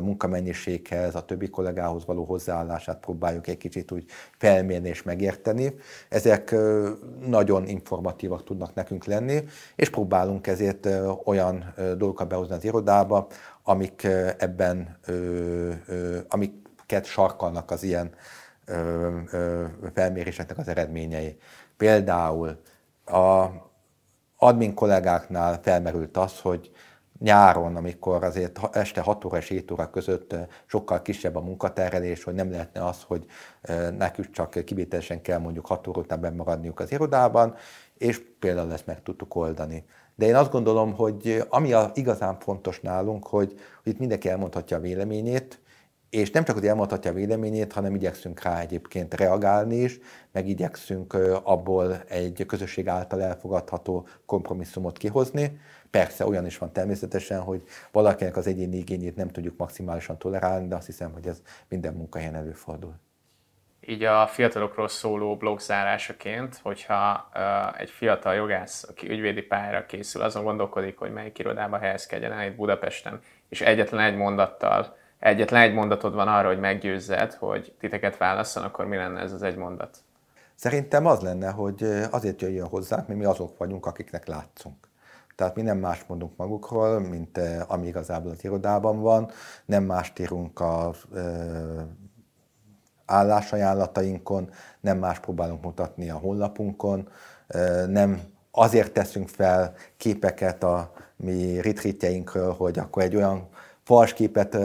[0.00, 4.04] munkamennyiséghez, a többi kollégához való hozzáállását próbáljuk egy kicsit úgy
[4.38, 5.74] felmérni és megérteni.
[6.08, 6.54] Ezek
[7.26, 9.44] nagyon informatívak tudnak nekünk lenni,
[9.76, 10.88] és próbálunk ezért
[11.24, 13.26] olyan dolgokat behozni az irodába,
[13.62, 14.06] amik
[14.38, 14.98] ebben,
[16.28, 18.10] amiket sarkalnak az ilyen
[19.94, 21.36] felméréseknek az eredményei.
[21.76, 22.60] Például
[23.04, 23.46] a
[24.36, 26.70] admin kollégáknál felmerült az, hogy
[27.18, 30.34] nyáron, amikor azért este 6 óra és 7 óra között
[30.66, 33.26] sokkal kisebb a munkaterhelés, hogy nem lehetne az, hogy
[33.98, 37.54] nekünk csak kivételesen kell mondjuk 6 óra után maradniuk az irodában,
[37.98, 39.84] és például ezt meg tudtuk oldani.
[40.14, 44.76] De én azt gondolom, hogy ami a igazán fontos nálunk, hogy, hogy itt mindenki elmondhatja
[44.76, 45.60] a véleményét,
[46.10, 49.98] és nem csak, hogy elmondhatja a véleményét, hanem igyekszünk rá egyébként reagálni is,
[50.32, 55.60] meg igyekszünk abból egy közösség által elfogadható kompromisszumot kihozni.
[55.90, 60.74] Persze olyan is van természetesen, hogy valakinek az egyéni igényét nem tudjuk maximálisan tolerálni, de
[60.74, 62.94] azt hiszem, hogy ez minden munkahelyen előfordul.
[63.80, 67.30] Így a fiatalokról szóló blog zárásaként, hogyha
[67.78, 72.56] egy fiatal jogász, aki ügyvédi pályára készül, azon gondolkodik, hogy melyik irodába helyezkedjen el itt
[72.56, 78.62] Budapesten, és egyetlen egy mondattal egyetlen egy mondatod van arra, hogy meggyőzzed, hogy titeket válasszon,
[78.62, 79.98] akkor mi lenne ez az egy mondat?
[80.54, 84.88] Szerintem az lenne, hogy azért jöjjön hozzánk, mert mi azok vagyunk, akiknek látszunk.
[85.36, 89.30] Tehát mi nem más mondunk magukról, mint ami igazából az irodában van,
[89.64, 90.96] nem mást írunk az
[93.06, 94.50] állásajánlatainkon,
[94.80, 97.08] nem más próbálunk mutatni a honlapunkon,
[97.86, 103.48] nem azért teszünk fel képeket a mi retreatjeinkről, hogy akkor egy olyan
[103.90, 104.56] falsképet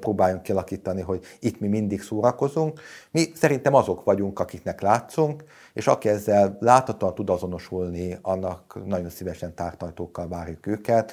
[0.00, 2.80] próbáljunk kialakítani, hogy itt mi mindig szórakozunk.
[3.10, 9.54] Mi szerintem azok vagyunk, akiknek látszunk, és aki ezzel láthatóan tud azonosulni, annak nagyon szívesen
[9.54, 11.12] tártajtókkal várjuk őket.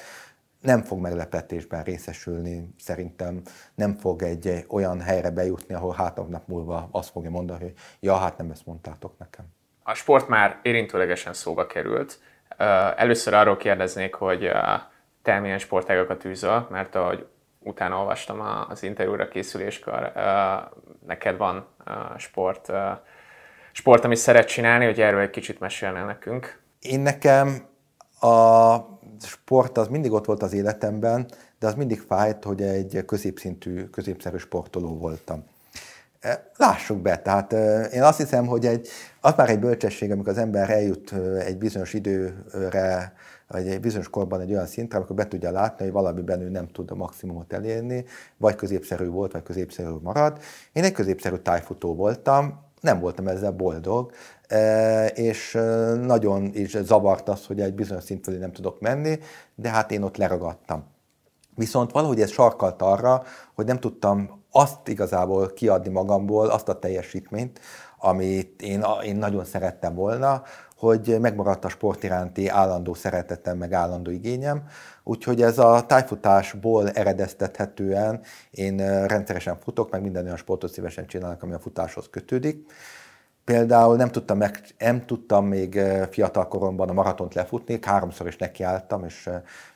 [0.60, 3.42] Nem fog meglepetésben részesülni, szerintem
[3.74, 8.16] nem fog egy olyan helyre bejutni, ahol három nap múlva azt fogja mondani, hogy ja,
[8.16, 9.44] hát nem ezt mondtátok nekem.
[9.82, 12.18] A sport már érintőlegesen szóba került.
[12.96, 14.50] Először arról kérdeznék, hogy
[15.22, 17.26] te milyen sportágokat űzöl, mert ahogy
[17.64, 20.12] utána olvastam az interjúra készüléskor,
[21.06, 21.66] neked van
[22.16, 22.72] sport,
[23.72, 26.62] sport, amit szeret csinálni, hogy erről egy kicsit mesélne nekünk.
[26.80, 27.66] Én nekem
[28.20, 28.76] a
[29.20, 31.26] sport az mindig ott volt az életemben,
[31.58, 35.44] de az mindig fájt, hogy egy középszintű, középszerű sportoló voltam.
[36.56, 37.52] Lássuk be, tehát
[37.92, 38.88] én azt hiszem, hogy egy,
[39.20, 43.12] az már egy bölcsesség, amikor az ember eljut egy bizonyos időre,
[43.54, 46.90] egy bizonyos korban egy olyan szintre, amikor be tudja látni, hogy valamiben ő nem tud
[46.90, 48.04] a maximumot elérni,
[48.36, 50.38] vagy középszerű volt, vagy középszerű marad.
[50.72, 54.12] Én egy középszerű tájfutó voltam, nem voltam ezzel boldog,
[55.14, 55.52] és
[56.00, 59.18] nagyon is zavart az, hogy egy bizonyos szint felé nem tudok menni,
[59.54, 60.84] de hát én ott leragadtam.
[61.56, 63.22] Viszont valahogy ez sarkalt arra,
[63.54, 67.60] hogy nem tudtam azt igazából kiadni magamból, azt a teljesítményt,
[67.98, 70.42] amit én, én nagyon szerettem volna,
[70.84, 74.62] hogy megmaradt a sport iránti állandó szeretetem, meg állandó igényem.
[75.02, 78.20] Úgyhogy ez a tájfutásból eredeztethetően
[78.50, 82.72] én rendszeresen futok, meg minden olyan sportot szívesen csinálok, ami a futáshoz kötődik.
[83.44, 85.80] Például nem tudtam, meg, nem tudtam még
[86.10, 89.30] fiatal koromban a maratont lefutni, háromszor is nekiálltam, és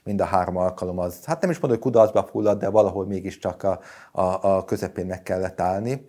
[0.04, 3.62] mind a három alkalom az, hát nem is mondom, hogy kudarcba fulladt, de valahol mégiscsak
[3.62, 3.80] a,
[4.12, 6.04] a, a közepén meg kellett állni.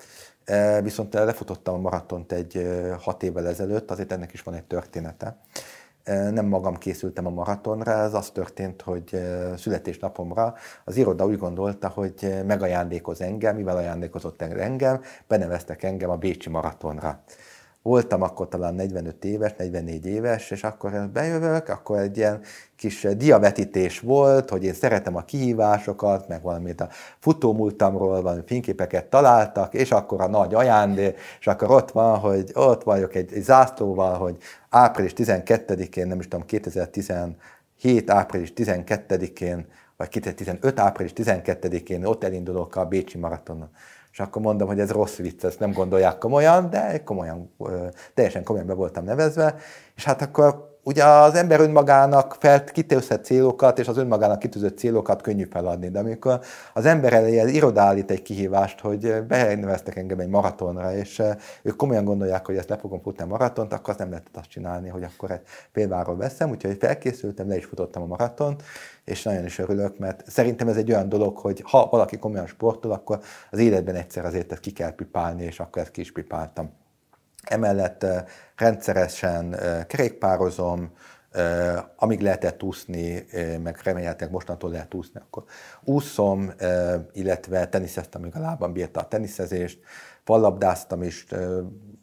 [0.81, 2.67] Viszont lefutottam a maratont egy
[2.99, 5.37] hat évvel ezelőtt, azért ennek is van egy története.
[6.05, 9.21] Nem magam készültem a maratonra, ez az történt, hogy
[9.57, 10.53] születésnapomra
[10.85, 17.19] az iroda úgy gondolta, hogy megajándékoz engem, mivel ajándékozott engem, beneveztek engem a Bécsi maratonra
[17.81, 22.41] voltam akkor talán 45 éves, 44 éves, és akkor bejövök, akkor egy ilyen
[22.75, 29.73] kis diavetítés volt, hogy én szeretem a kihívásokat, meg valamit a futómúltamról, valami fényképeket találtak,
[29.73, 34.17] és akkor a nagy ajándék, és akkor ott van, hogy ott vagyok egy, egy zászlóval,
[34.17, 34.37] hogy
[34.69, 39.65] április 12-én, nem is tudom, 2017 április 12-én,
[39.97, 43.69] vagy 2015 április 12-én ott elindulok a Bécsi maratonon.
[44.11, 47.53] És akkor mondom, hogy ez rossz vicc, ezt nem gondolják komolyan, de komolyan,
[48.13, 49.55] teljesen komolyan be voltam nevezve,
[49.95, 55.21] és hát akkor ugye az ember önmagának felt kitűzhet célokat, és az önmagának kitűzött célokat
[55.21, 56.39] könnyű feladni, de amikor
[56.73, 61.21] az ember elé állít egy kihívást, hogy beneveztek engem egy maratonra, és
[61.61, 64.49] ők komolyan gondolják, hogy ezt le fogom futni a maratont, akkor azt nem lehet azt
[64.49, 68.63] csinálni, hogy akkor egy példáról veszem, úgyhogy felkészültem, le is futottam a maratont,
[69.05, 72.91] és nagyon is örülök, mert szerintem ez egy olyan dolog, hogy ha valaki komolyan sportol,
[72.91, 73.19] akkor
[73.51, 76.78] az életben egyszer azért ezt ki kell pipálni, és akkor ezt ki is pipáltam.
[77.49, 78.05] Emellett
[78.55, 79.55] rendszeresen
[79.87, 80.91] kerékpározom,
[81.95, 83.25] amíg lehetett úszni,
[83.63, 85.43] meg remélhetőleg mostantól lehet úszni, akkor
[85.83, 86.53] úszom,
[87.13, 89.79] illetve teniszeztem, amíg a lábam bírta a teniszezést,
[90.23, 91.25] fallabdáztam is,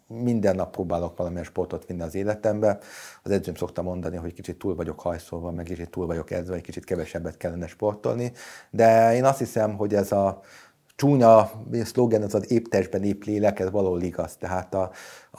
[0.08, 2.78] minden nap próbálok valamilyen sportot vinni az életembe.
[3.22, 6.62] Az edzőm szokta mondani, hogy kicsit túl vagyok hajszolva, meg kicsit túl vagyok edzve, egy
[6.62, 8.32] kicsit kevesebbet kellene sportolni.
[8.70, 10.40] De én azt hiszem, hogy ez a
[10.96, 11.50] csúnya
[11.84, 14.36] szlogen, az az épp testben, épp lélek, ez valahol igaz.
[14.36, 14.90] Tehát a,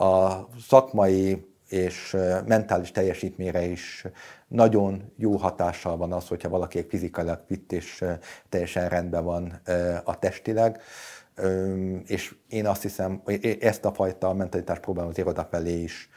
[0.04, 4.06] a szakmai és mentális teljesítményre is
[4.48, 8.04] nagyon jó hatással van az, hogyha valaki fizikailag fit és
[8.48, 9.60] teljesen rendben van
[10.04, 10.80] a testileg.
[12.06, 13.22] És én azt hiszem,
[13.60, 16.08] ezt a fajta mentalitást próbálom az iroda felé is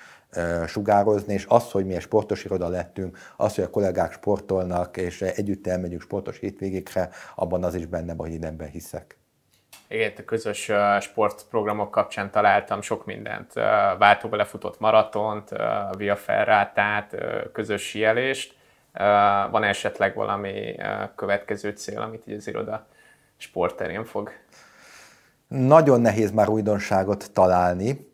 [0.68, 5.22] sugározni, és az, hogy mi egy sportos iroda lettünk, az, hogy a kollégák sportolnak, és
[5.22, 9.21] együtt elmegyünk sportos hétvégékre, abban az is benne van, hogy én ebben hiszek.
[9.92, 13.54] Igen, a közös sportprogramok kapcsán találtam sok mindent.
[13.98, 15.50] Váltóba lefutott maratont,
[15.98, 17.16] via ferrátát,
[17.54, 18.56] közös sielést.
[19.52, 20.76] Van esetleg valami
[21.16, 22.88] következő cél, amit így az iroda
[23.38, 24.32] sportterén fog?
[25.48, 28.10] Nagyon nehéz már újdonságot találni.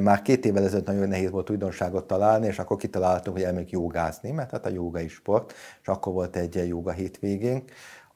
[0.00, 4.30] Már két évvel ezelőtt nagyon nehéz volt újdonságot találni, és akkor kitaláltunk, hogy elmegyünk jogázni,
[4.30, 7.70] mert hát a joga is sport, és akkor volt egy joga hétvégénk.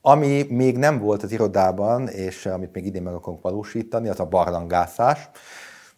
[0.04, 4.24] Ami még nem volt az irodában, és amit még idén meg akarunk valósítani, az a
[4.24, 5.30] barlangászás.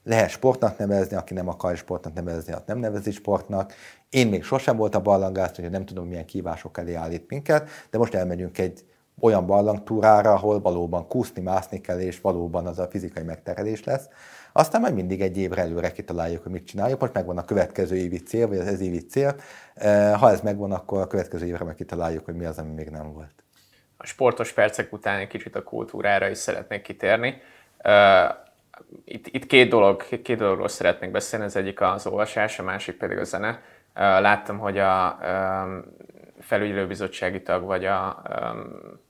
[0.02, 3.72] Lehet sportnak nevezni, aki nem akar sportnak nevezni, azt nem nevezi sportnak.
[4.10, 8.14] Én még sosem voltam barlangász, úgyhogy nem tudom, milyen kívások elé állít minket, de most
[8.14, 8.84] elmegyünk egy
[9.20, 14.08] olyan barlangtúrára, ahol valóban kúszni, mászni kell, és valóban az a fizikai megterelés lesz.
[14.52, 17.00] Aztán majd mindig egy évre előre kitaláljuk, hogy mit csináljuk.
[17.00, 19.34] Most megvan a következő évi cél, vagy az ez évi cél.
[20.18, 23.12] Ha ez megvan, akkor a következő évre meg kitaláljuk, hogy mi az, ami még nem
[23.12, 23.43] volt
[23.96, 27.42] a sportos percek után egy kicsit a kultúrára is szeretnék kitérni.
[29.04, 33.18] Itt, itt két, dolog, két dologról szeretnék beszélni, az egyik az olvasás, a másik pedig
[33.18, 33.62] a zene.
[33.94, 35.18] Láttam, hogy a
[36.40, 38.22] felügyelőbizottsági tag vagy a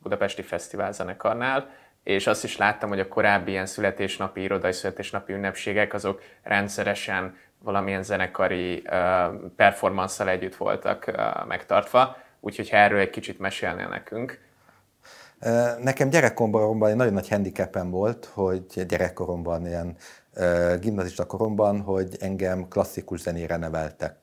[0.03, 1.71] Budapesti Fesztivál zenekarnál,
[2.03, 8.03] és azt is láttam, hogy a korábbi ilyen születésnapi, irodai születésnapi ünnepségek, azok rendszeresen valamilyen
[8.03, 8.83] zenekari
[9.57, 11.11] performanszal együtt voltak
[11.49, 14.44] megtartva, úgyhogy ha erről egy kicsit mesélnél nekünk.
[15.83, 19.97] Nekem gyerekkoromban egy nagyon nagy handicapem volt, hogy gyerekkoromban, ilyen
[20.81, 24.17] gimnazista koromban, hogy engem klasszikus zenére neveltek.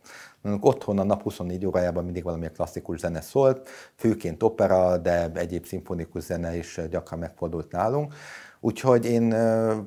[0.59, 6.24] Otthon a nap 24 órájában mindig valamilyen klasszikus zene szólt, főként opera, de egyéb szimfonikus
[6.24, 8.14] zene is gyakran megfordult nálunk.
[8.59, 9.36] Úgyhogy én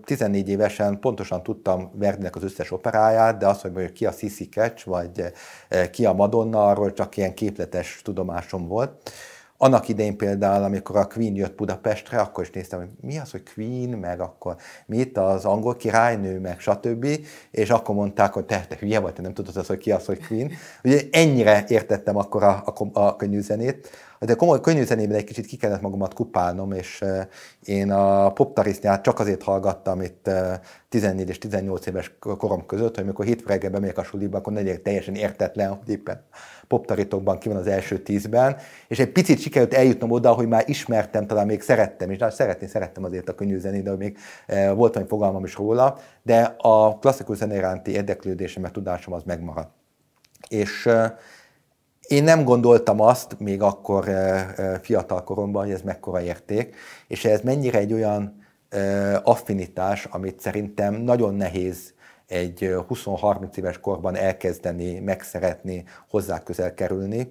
[0.05, 4.87] 14 évesen pontosan tudtam Verdinek az összes operáját, de azt, hogy ki a Sissy Catch,
[4.87, 5.33] vagy
[5.91, 9.11] ki a Madonna, arról csak ilyen képletes tudomásom volt.
[9.57, 13.42] Annak idején például, amikor a Queen jött Budapestre, akkor is néztem, hogy mi az, hogy
[13.55, 17.07] Queen, meg akkor mi itt az angol királynő, meg stb.
[17.50, 20.07] És akkor mondták, hogy te, te hülye vagy, te nem tudod az, hogy ki az,
[20.07, 20.50] hogy Queen.
[20.84, 23.88] Ugye ennyire értettem akkor a, a, a könnyű zenét.
[24.25, 27.05] De komoly könnyű zenében egy kicsit ki kellett magamat kupálnom, és
[27.64, 30.31] én a poptarisznyát csak azért hallgattam itt
[30.89, 34.77] 14 és 18 éves korom között, hogy amikor hétfő reggel bemegyek a suliba, akkor ne
[34.77, 36.25] teljesen értetlen, hogy éppen
[36.68, 38.57] poptaritokban ki van az első tízben,
[38.89, 42.66] és egy picit sikerült eljutnom oda, hogy már ismertem, talán még szerettem is, de szeretni
[42.66, 44.16] szerettem azért a könnyű zenét, de még
[44.75, 49.70] volt valami fogalmam is róla, de a klasszikus zene iránti érdeklődésem, mert tudásom az megmaradt.
[50.49, 50.89] És
[52.09, 54.05] én nem gondoltam azt, még akkor
[54.82, 56.76] fiatal koromban, hogy ez mekkora érték,
[57.07, 58.42] és ez mennyire egy olyan
[59.22, 61.92] affinitás, amit szerintem nagyon nehéz
[62.26, 67.28] egy 20-30 éves korban elkezdeni, megszeretni, hozzá közel kerülni.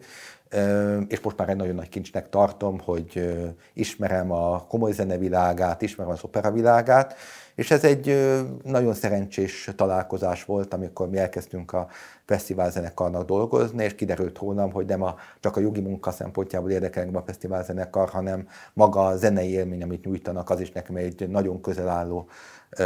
[1.08, 3.36] És most már egy nagyon nagy kincsnek tartom, hogy
[3.74, 7.16] ismerem a komoly zenevilágát, ismerem az opera világát,
[7.56, 11.88] és ez egy nagyon szerencsés találkozás volt, amikor mi elkezdtünk a
[12.26, 17.10] fesztivál zenekarnak dolgozni, és kiderült hónap, hogy nem a, csak a jogi munka szempontjából érdekel
[17.14, 21.62] a fesztivál zenekar, hanem maga a zenei élmény, amit nyújtanak, az is nekem egy nagyon
[21.62, 22.28] közel álló
[22.70, 22.84] ö,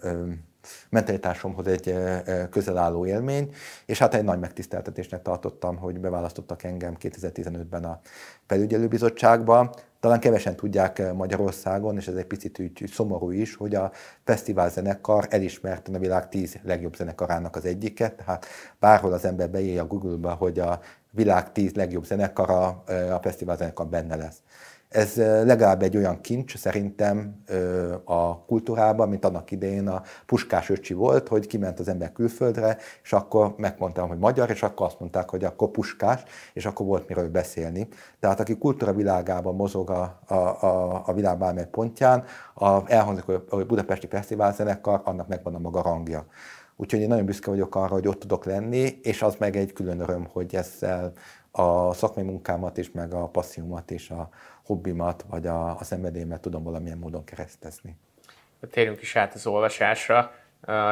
[0.00, 0.26] ö,
[0.90, 1.94] mentalitásomhoz egy
[2.50, 3.54] közel álló élmény,
[3.86, 8.00] és hát egy nagy megtiszteltetésnek tartottam, hogy beválasztottak engem 2015-ben a
[8.46, 9.74] felügyelőbizottságba.
[10.00, 13.92] Talán kevesen tudják Magyarországon, és ez egy picit úgy szomorú is, hogy a
[14.24, 18.46] fesztivál zenekar elismerten a világ tíz legjobb zenekarának az egyiket, tehát
[18.80, 20.80] bárhol az ember beírja Google-ba, hogy a
[21.10, 22.66] világ tíz legjobb zenekara,
[23.10, 24.36] a fesztivál zenekar benne lesz.
[24.88, 27.42] Ez legalább egy olyan kincs szerintem
[28.04, 33.12] a kultúrában, mint annak idején a Puskás öcsi volt, hogy kiment az ember külföldre, és
[33.12, 36.22] akkor megmondtam, hogy magyar, és akkor azt mondták, hogy akkor Puskás,
[36.52, 37.88] és akkor volt miről beszélni.
[38.20, 42.24] Tehát aki kultúra világában mozog a, a, a, a világ bármely pontján,
[42.54, 46.26] a, elhangzik, hogy Budapesti Fesztivál zenekar, annak megvan a maga rangja.
[46.76, 50.00] Úgyhogy én nagyon büszke vagyok arra, hogy ott tudok lenni, és az meg egy külön
[50.00, 51.12] öröm, hogy ezzel
[51.50, 54.28] a szakmai munkámat is, meg a passziómat és a
[54.68, 57.96] hobbimat, vagy a, a szenvedélyemet tudom valamilyen módon keresztezni.
[58.70, 60.30] Térjünk is át az olvasásra.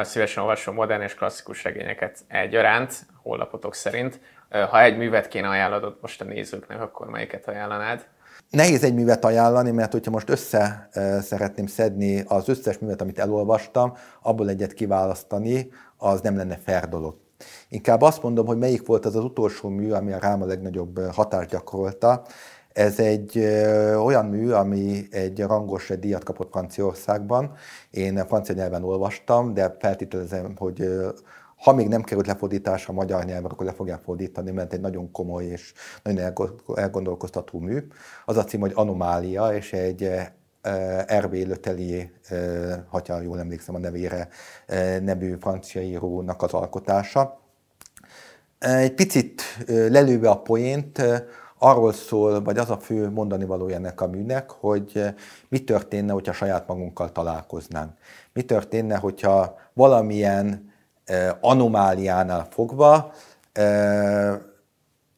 [0.01, 4.19] Szívesen olvasom modern és klasszikus regényeket egyaránt, honlapotok szerint.
[4.49, 8.07] Ha egy művet kéne ajánlod most a nézőknek, akkor melyiket ajánlanád?
[8.49, 10.89] Nehéz egy művet ajánlani, mert hogyha most össze
[11.21, 17.17] szeretném szedni az összes művet, amit elolvastam, abból egyet kiválasztani, az nem lenne fair dolog.
[17.69, 21.49] Inkább azt mondom, hogy melyik volt az az utolsó mű, ami rám a legnagyobb hatást
[21.49, 22.25] gyakorolta.
[22.77, 23.37] Ez egy
[24.03, 27.53] olyan mű, ami egy rangos díjat kapott Franciaországban.
[27.91, 30.89] Én francia nyelven olvastam, de feltételezem, hogy
[31.57, 35.11] ha még nem került lefordításra a magyar nyelvre, akkor le fogják fordítani, mert egy nagyon
[35.11, 35.73] komoly és
[36.03, 36.33] nagyon
[36.75, 37.87] elgondolkoztató mű.
[38.25, 40.11] Az a cím, hogy Anomália, és egy
[41.07, 42.09] Hervé Letelier,
[42.89, 44.27] ha jól emlékszem a nevére,
[45.01, 47.39] nevű francia írónak az alkotása.
[48.59, 51.01] Egy picit lelőve a poént,
[51.57, 55.03] arról szól, vagy az a fő mondani való ennek a műnek, hogy
[55.49, 57.91] mi történne, hogyha saját magunkkal találkoznánk.
[58.33, 60.73] Mi történne, hogyha valamilyen
[61.41, 63.11] anomáliánál fogva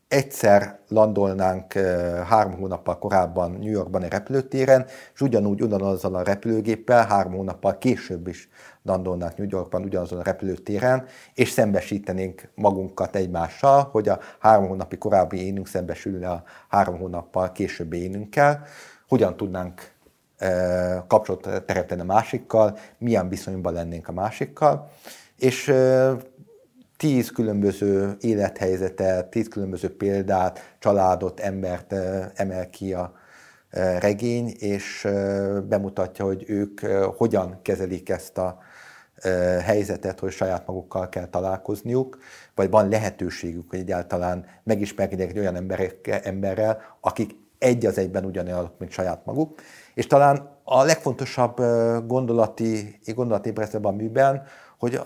[0.10, 1.74] egyszer landolnánk
[2.28, 8.28] három hónappal korábban New Yorkban egy repülőtéren, és ugyanúgy ugyanazzal a repülőgéppel három hónappal később
[8.28, 8.50] is
[8.84, 15.46] landolnánk New Yorkban ugyanazon a repülőtéren, és szembesítenénk magunkat egymással, hogy a három hónapi korábbi
[15.46, 18.64] énünk szembesülne a három hónappal későbbi énünkkel,
[19.08, 19.92] hogyan tudnánk
[21.08, 24.90] kapcsolatot teremteni a másikkal, milyen viszonyban lennénk a másikkal,
[25.38, 25.74] és
[27.00, 31.94] tíz különböző élethelyzetet, tíz különböző példát, családot, embert
[32.36, 33.14] emel ki a
[34.00, 35.08] regény, és
[35.68, 36.80] bemutatja, hogy ők
[37.18, 38.58] hogyan kezelik ezt a
[39.64, 42.18] helyzetet, hogy saját magukkal kell találkozniuk,
[42.56, 48.80] vagy van lehetőségük, hogy egyáltalán megismerkedjenek egy olyan emberek, emberrel, akik egy az egyben ugyanolyanok,
[48.80, 49.62] mint saját maguk.
[49.94, 51.58] És talán a legfontosabb
[52.08, 54.44] gondolati, gondolati a műben,
[54.78, 55.00] hogy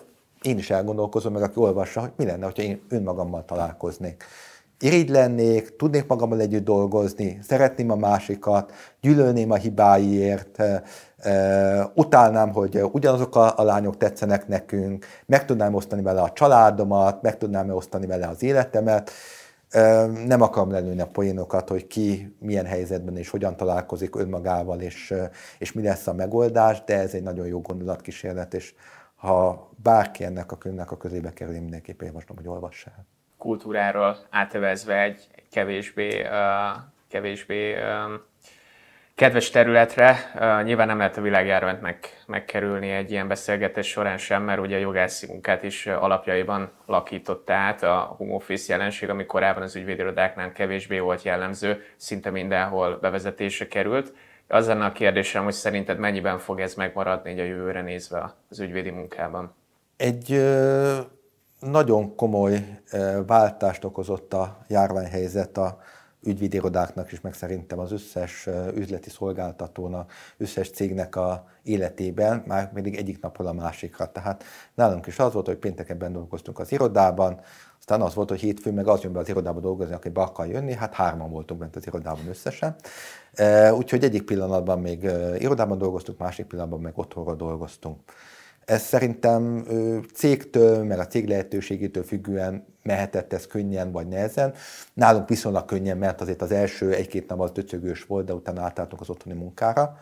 [0.44, 4.24] én is elgondolkozom, meg aki olvassa, hogy mi lenne, ha én önmagammal találkoznék.
[4.80, 8.72] Irigy lennék, tudnék magammal együtt dolgozni, szeretném a másikat,
[9.02, 10.64] gyűlölném a hibáiért,
[11.94, 17.70] utálnám, hogy ugyanazok a, lányok tetszenek nekünk, meg tudnám osztani vele a családomat, meg tudnám
[17.70, 19.12] osztani vele az életemet.
[20.26, 25.14] Nem akarom lelőni a poénokat, hogy ki milyen helyzetben és hogyan találkozik önmagával, és,
[25.60, 28.74] és mi lesz a megoldás, de ez egy nagyon jó gondolatkísérlet, és
[29.24, 33.06] ha bárki ennek a könyvnek a közébe kerül, én mindenképpen javaslom, hogy olvass el.
[33.38, 36.30] Kultúráról átövezve egy, egy kevésbé, uh,
[37.08, 38.22] kevésbé um,
[39.16, 40.32] kedves területre.
[40.36, 44.76] Uh, nyilván nem lehet a világjárványt meg, megkerülni egy ilyen beszélgetés során sem, mert ugye
[44.76, 50.52] a jogászi munkát is alapjaiban lakította át a home office jelenség, ami korábban az ügyvédirodáknál
[50.52, 54.14] kevésbé volt jellemző, szinte mindenhol bevezetése került.
[54.48, 58.90] Az lenne a kérdésem, hogy szerinted mennyiben fog ez megmaradni a jövőre nézve az ügyvédi
[58.90, 59.54] munkában?
[59.98, 60.46] Egy
[61.60, 62.82] nagyon komoly
[63.26, 65.80] váltást okozott a járványhelyzet a
[66.24, 72.96] ügyvédi irodáknak is, meg szerintem az összes üzleti szolgáltatónak, összes cégnek a életében, már pedig
[72.96, 74.12] egyik napról a másikra.
[74.12, 77.42] Tehát nálunk is az volt, hogy péntekenben dolgoztunk az irodában,
[77.86, 80.48] aztán az volt, hogy hétfőn meg az jön be az irodába dolgozni, aki be akar
[80.48, 82.76] jönni, hát hárman voltunk bent az irodában összesen.
[83.78, 88.00] Úgyhogy egyik pillanatban még irodában dolgoztunk, másik pillanatban meg otthonról dolgoztunk.
[88.66, 89.66] Ez szerintem
[90.14, 94.54] cégtől, meg a cég lehetőségétől függően mehetett ez könnyen vagy nehezen.
[94.94, 99.02] Nálunk viszonylag könnyen, mert azért az első egy-két nap az döcögős volt, de utána átálltunk
[99.02, 99.98] az otthoni munkára.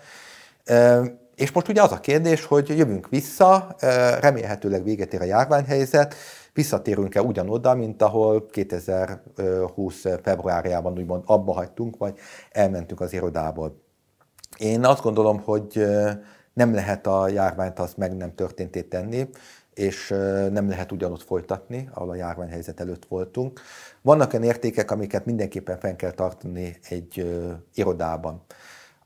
[1.36, 3.76] És most ugye az a kérdés, hogy jövünk vissza,
[4.20, 6.16] remélhetőleg véget ér a járványhelyzet,
[6.54, 12.18] visszatérünk-e ugyanoda, mint ahol 2020 februárjában úgymond abba hagytunk, vagy
[12.52, 13.82] elmentünk az irodából.
[14.58, 15.86] Én azt gondolom, hogy
[16.54, 19.30] nem lehet a járványt azt meg nem történtét tenni,
[19.74, 20.08] és
[20.52, 23.62] nem lehet ugyanott folytatni, ahol a járványhelyzet előtt voltunk.
[24.02, 27.42] Vannak olyan értékek, amiket mindenképpen fenn kell tartani egy
[27.74, 28.42] irodában.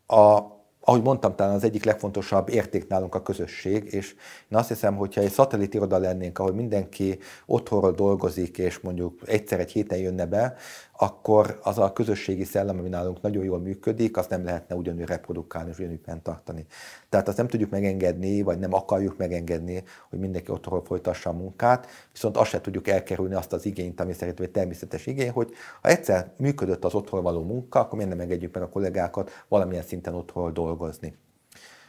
[0.07, 0.39] A
[0.85, 4.15] ahogy mondtam, talán az egyik legfontosabb érték nálunk a közösség, és
[4.51, 9.59] én azt hiszem, hogyha egy szatellit iroda lennénk, ahol mindenki otthonról dolgozik, és mondjuk egyszer
[9.59, 10.55] egy héten jönne be,
[10.97, 15.69] akkor az a közösségi szellem, ami nálunk nagyon jól működik, azt nem lehetne ugyanúgy reprodukálni
[15.69, 16.65] és ugyanúgy tartani.
[17.09, 21.87] Tehát azt nem tudjuk megengedni, vagy nem akarjuk megengedni, hogy mindenki otthonról folytassa a munkát,
[22.11, 25.89] viszont azt se tudjuk elkerülni azt az igényt, ami szerintem egy természetes igény, hogy ha
[25.89, 30.13] egyszer működött az otthon való munka, akkor miért nem engedjük meg a kollégákat valamilyen szinten
[30.13, 31.17] otthonról dolgozni.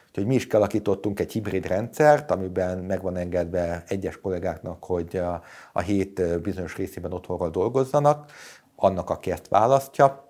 [0.08, 5.42] Úgyhogy mi is kialakítottunk egy hibrid rendszert, amiben meg van engedve egyes kollégáknak, hogy a,
[5.72, 8.30] a hét bizonyos részében otthonról dolgozzanak,
[8.76, 10.24] annak, aki ezt választja,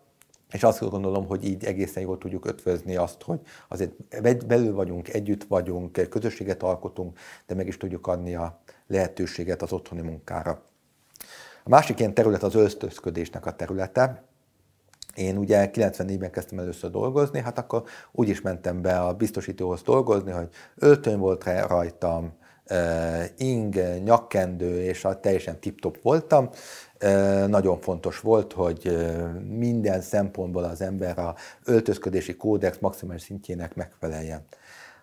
[0.50, 5.44] és azt gondolom, hogy így egészen jól tudjuk ötvözni azt, hogy azért belül vagyunk, együtt
[5.44, 10.62] vagyunk, közösséget alkotunk, de meg is tudjuk adni a lehetőséget az otthoni munkára.
[11.64, 14.24] A másik ilyen terület az öltözködésnek a területe.
[15.14, 17.82] Én ugye 94-ben kezdtem először dolgozni, hát akkor
[18.12, 22.32] úgy is mentem be a biztosítóhoz dolgozni, hogy öltöny volt rajtam,
[23.36, 23.74] ing,
[24.04, 26.50] nyakkendő, és teljesen tip-top voltam.
[27.46, 28.96] Nagyon fontos volt, hogy
[29.48, 31.34] minden szempontból az ember a
[31.64, 34.44] öltözködési kódex maximális szintjének megfeleljen.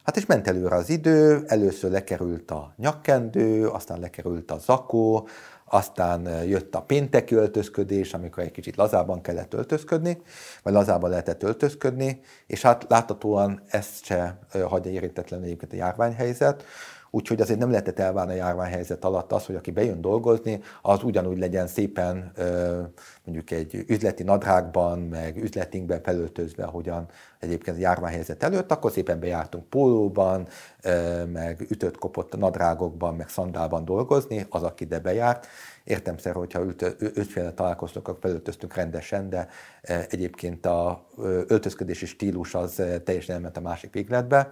[0.03, 5.27] Hát és ment előre az idő, először lekerült a nyakkendő, aztán lekerült a zakó,
[5.65, 10.21] aztán jött a pénteki öltözködés, amikor egy kicsit lazában kellett öltözködni,
[10.63, 16.63] vagy lazában lehetett öltözködni, és hát láthatóan ezt se hagyja érintetlen egyébként a járványhelyzet,
[17.15, 21.37] úgyhogy azért nem lehetett elvárni a járványhelyzet alatt az, hogy aki bejön dolgozni, az ugyanúgy
[21.37, 22.31] legyen szépen
[23.23, 27.07] mondjuk egy üzleti nadrágban, meg üzletinkben felöltözve, ahogyan
[27.39, 30.47] egyébként a járványhelyzet előtt, akkor szépen bejártunk pólóban,
[31.33, 35.47] meg ütött kopott nadrágokban, meg szandálban dolgozni, az, aki ide bejárt.
[35.83, 36.61] Értem szer, hogyha
[36.99, 39.47] ötféle találkoztok, akkor felöltöztünk rendesen, de
[40.09, 41.07] egyébként a
[41.47, 44.49] öltözködési stílus az teljesen elment a másik végletbe.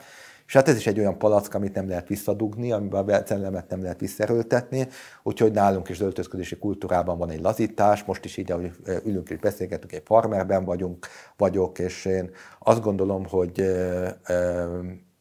[0.51, 3.81] És hát ez is egy olyan palack, amit nem lehet visszadugni, amiben a szellemet nem
[3.81, 4.87] lehet visszerőltetni,
[5.23, 8.71] úgyhogy nálunk is öltözködési kultúrában van egy lazítás, most is így, ahogy
[9.05, 13.75] ülünk és beszélgetünk, egy farmerben vagyunk, vagyok, és én azt gondolom, hogy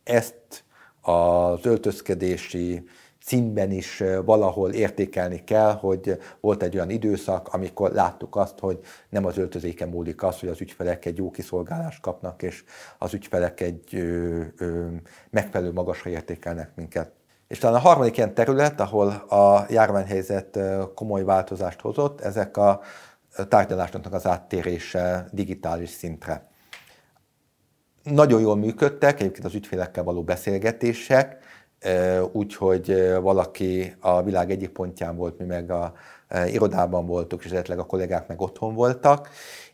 [0.04, 0.64] ezt
[1.00, 2.84] az öltözködési
[3.30, 8.78] színben is valahol értékelni kell, hogy volt egy olyan időszak, amikor láttuk azt, hogy
[9.08, 12.64] nem az öltözéken múlik az, hogy az ügyfelek egy jó kiszolgálást kapnak, és
[12.98, 14.86] az ügyfelek egy ö, ö,
[15.30, 17.12] megfelelő magasra értékelnek minket.
[17.48, 20.58] És talán a harmadik ilyen terület, ahol a járványhelyzet
[20.94, 22.80] komoly változást hozott, ezek a
[23.48, 26.48] tárgyalásoknak az áttérése digitális szintre.
[28.02, 31.49] Nagyon jól működtek egyébként az ügyfélekkel való beszélgetések,
[32.32, 35.92] úgyhogy valaki a világ egyik pontján volt, mi meg a
[36.46, 39.28] irodában voltunk, és esetleg a kollégák meg otthon voltak.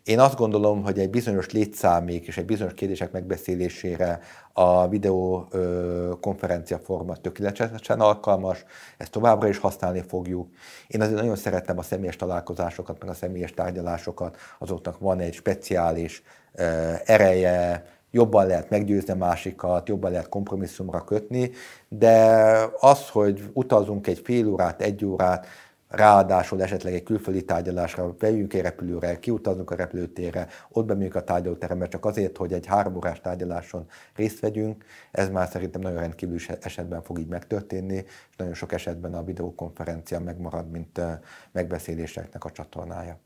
[0.04, 4.20] Én azt gondolom, hogy egy bizonyos létszámig és egy bizonyos kérdések megbeszélésére
[4.52, 8.64] a videokonferencia forma tökéletesen alkalmas,
[8.96, 10.48] ezt továbbra is használni fogjuk.
[10.86, 16.22] Én azért nagyon szeretem a személyes találkozásokat, meg a személyes tárgyalásokat, azoknak van egy speciális
[17.04, 17.84] ereje,
[18.16, 21.50] jobban lehet meggyőzni a másikat, jobban lehet kompromisszumra kötni,
[21.88, 22.14] de
[22.80, 25.46] az, hogy utazunk egy fél órát, egy órát,
[25.88, 31.88] ráadásul esetleg egy külföldi tárgyalásra vegyünk egy repülőre, kiutazunk a repülőtérre, ott bemegyünk a tárgyalóterembe
[31.88, 37.02] csak azért, hogy egy három órás tárgyaláson részt vegyünk, ez már szerintem nagyon rendkívül esetben
[37.02, 41.00] fog így megtörténni, és nagyon sok esetben a videokonferencia megmarad, mint
[41.52, 43.18] megbeszéléseknek a csatornája.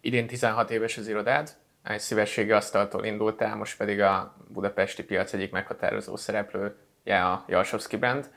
[0.00, 5.52] Idén 16 éves az irodád, egy szívességi asztaltól indultál, most pedig a budapesti piac egyik
[5.52, 8.30] meghatározó szereplője a Jalsowski brand.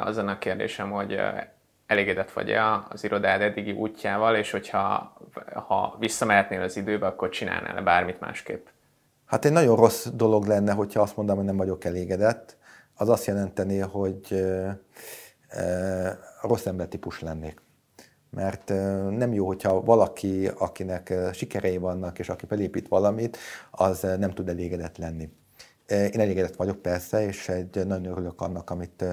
[0.00, 1.20] Azon a kérdésem, hogy
[1.86, 5.16] elégedett vagy-e az irodád eddigi útjával, és hogyha
[5.52, 8.66] ha visszamehetnél az időbe, akkor csinálnál-e bármit másképp?
[9.24, 12.56] Hát egy nagyon rossz dolog lenne, hogyha azt mondanám, hogy nem vagyok elégedett.
[12.94, 14.44] Az azt jelenteni, hogy
[16.40, 17.62] rossz embertípus lennék
[18.34, 18.68] mert
[19.10, 23.36] nem jó, hogyha valaki, akinek sikerei vannak, és aki felépít valamit,
[23.70, 25.30] az nem tud elégedett lenni.
[25.88, 29.04] Én elégedett vagyok persze, és egy nagyon örülök annak, amit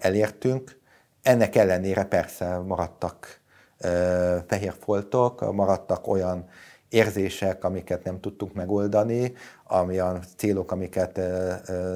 [0.00, 0.80] elértünk.
[1.22, 3.40] Ennek ellenére persze maradtak
[4.46, 6.48] fehér foltok, maradtak olyan
[6.88, 9.32] érzések, amiket nem tudtunk megoldani,
[9.86, 11.20] olyan célok, amiket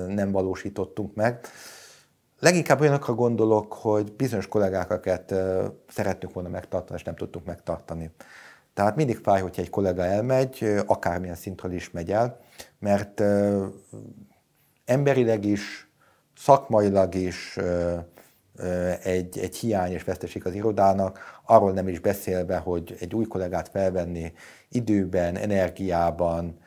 [0.08, 1.40] nem valósítottunk meg.
[2.43, 5.34] Leginkább olyanokra gondolok, hogy bizonyos kollégákat
[5.88, 8.11] szeretnünk volna megtartani, és nem tudtuk megtartani.
[8.74, 12.40] Tehát mindig fáj, hogyha egy kollega elmegy, akármilyen szintről is megy el,
[12.78, 13.22] mert
[14.84, 15.90] emberileg is,
[16.36, 17.59] szakmailag is
[19.03, 23.68] egy, egy hiány és veszteség az irodának, arról nem is beszélve, hogy egy új kollégát
[23.68, 24.32] felvenni
[24.68, 26.59] időben, energiában,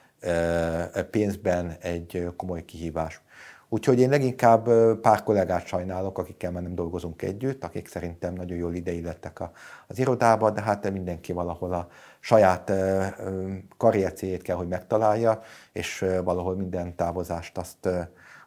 [1.12, 3.22] pénzben egy komoly kihívás.
[3.70, 4.70] Úgyhogy én leginkább
[5.02, 9.40] pár kollégát sajnálok, akikkel már nem dolgozunk együtt, akik szerintem nagyon jól ideillettek
[9.88, 11.88] az irodába, de hát mindenki valahol a
[12.20, 12.72] saját
[13.78, 15.42] karriercéjét kell, hogy megtalálja,
[15.72, 17.90] és valahol minden távozást azt,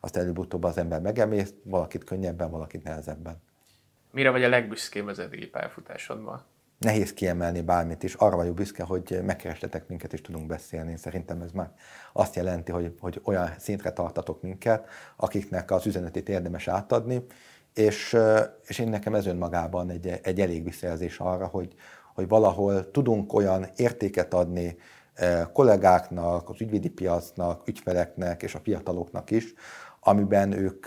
[0.00, 3.42] azt előbb-utóbb az ember megemész, valakit könnyebben, valakit nehezebben.
[4.12, 6.42] Mire vagy a legbüszkébb az eddigi pályafutásodban?
[6.78, 8.14] Nehéz kiemelni bármit is.
[8.14, 10.96] Arra vagyok büszke, hogy megkerestetek minket, és tudunk beszélni.
[10.96, 11.70] Szerintem ez már
[12.12, 17.24] azt jelenti, hogy, hogy olyan szintre tartatok minket, akiknek az üzenetét érdemes átadni,
[17.74, 18.16] és,
[18.66, 21.74] és én nekem ez önmagában egy, egy elég visszajelzés arra, hogy,
[22.14, 24.76] hogy valahol tudunk olyan értéket adni
[25.52, 29.54] kollégáknak, az ügyvédi piacnak, ügyfeleknek és a fiataloknak is,
[30.00, 30.86] amiben ők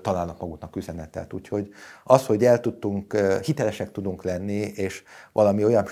[0.00, 1.32] találnak maguknak üzenetet.
[1.32, 1.74] Úgyhogy
[2.04, 5.84] az, hogy el tudtunk, hitelesek tudunk lenni, és valami olyan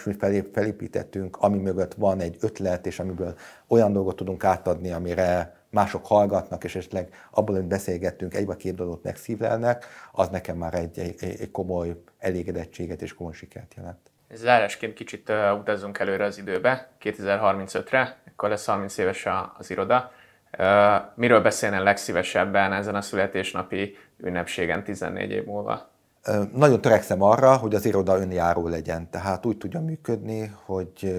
[0.53, 3.35] felépítettünk, ami mögött van egy ötlet, és amiből
[3.67, 8.75] olyan dolgot tudunk átadni, amire mások hallgatnak, és esetleg abból, hogy beszélgettünk, egy vagy két
[8.75, 14.11] dolgot megszívlelnek, az nekem már egy, egy, egy komoly elégedettséget és komoly sikert jelent.
[14.35, 19.27] Zárásként kicsit uh, utazzunk előre az időbe, 2035-re, akkor lesz 30 éves
[19.59, 20.13] az iroda.
[21.15, 25.91] Miről beszélne legszívesebben ezen a születésnapi ünnepségen 14 év múlva?
[26.55, 31.17] Nagyon törekszem arra, hogy az iroda önjáró legyen, tehát úgy tudja működni, hogy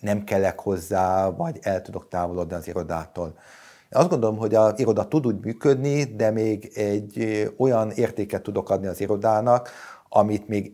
[0.00, 3.26] nem kellek hozzá, vagy el tudok távolodni az irodától.
[3.26, 8.70] Én azt gondolom, hogy az iroda tud úgy működni, de még egy olyan értéket tudok
[8.70, 9.70] adni az irodának,
[10.08, 10.72] amit még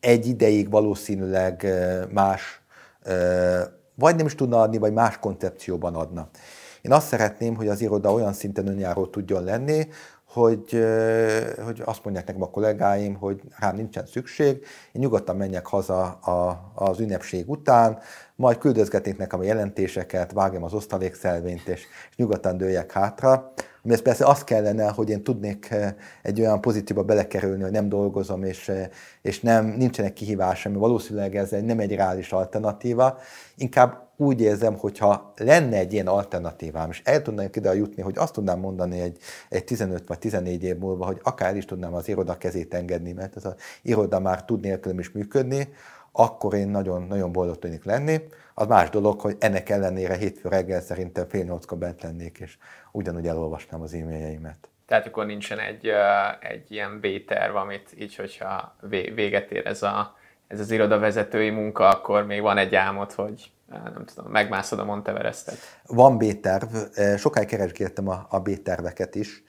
[0.00, 1.66] egy ideig valószínűleg
[2.12, 2.62] más,
[3.94, 6.28] vagy nem is tudna adni, vagy más koncepcióban adna.
[6.82, 9.88] Én azt szeretném, hogy az iroda olyan szinten önjáró tudjon lenni,
[10.32, 10.84] hogy,
[11.64, 14.56] hogy azt mondják nekem a kollégáim, hogy rám nincsen szükség,
[14.92, 17.98] én nyugodtan menjek haza a, az ünnepség után,
[18.36, 23.52] majd küldözgetnék nekem a jelentéseket, vágjam az osztalékszelvényt, és, és nyugodtan dőljek hátra.
[23.84, 25.74] Ami ez persze az kellene, hogy én tudnék
[26.22, 28.72] egy olyan pozitívba belekerülni, hogy nem dolgozom, és,
[29.22, 33.18] és nem, nincsenek kihívás, ami valószínűleg ez nem egy reális alternatíva.
[33.56, 38.32] Inkább úgy érzem, hogyha lenne egy ilyen alternatívám, és el tudnánk ide jutni, hogy azt
[38.32, 39.18] tudnám mondani egy,
[39.48, 43.36] egy 15 vagy 14 év múlva, hogy akár is tudnám az iroda kezét engedni, mert
[43.36, 45.68] ez az iroda már tud nélkülem is működni,
[46.12, 48.20] akkor én nagyon, nagyon boldog tudnék lenni.
[48.54, 52.58] Az más dolog, hogy ennek ellenére hétfő reggel szerintem fél nyolckor bent lennék, és
[52.92, 54.68] ugyanúgy elolvasnám az e-mailjeimet.
[54.86, 55.90] Tehát akkor nincsen egy,
[56.40, 58.76] egy ilyen B-terv, amit így, hogyha
[59.14, 60.18] véget ér ez, a,
[60.50, 65.56] ez az irodavezetői munka, akkor még van egy álmod, hogy nem tudom, megmászod a Monteverestet.
[65.86, 66.76] Van B-terv,
[67.16, 69.42] sokáig keresgéltem a, a B-terveket is.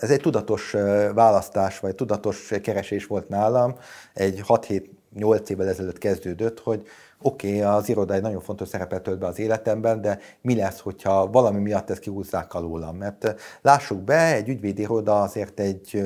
[0.00, 0.70] Ez egy tudatos
[1.14, 3.74] választás, vagy tudatos keresés volt nálam.
[4.14, 6.86] Egy 6-7-8 évvel ezelőtt kezdődött, hogy
[7.22, 10.80] oké, okay, az iroda egy nagyon fontos szerepet tölt be az életemben, de mi lesz,
[10.80, 12.96] hogyha valami miatt ezt kihúzzák alólam?
[12.96, 16.02] Mert lássuk be, egy ügyvédiroda azért egy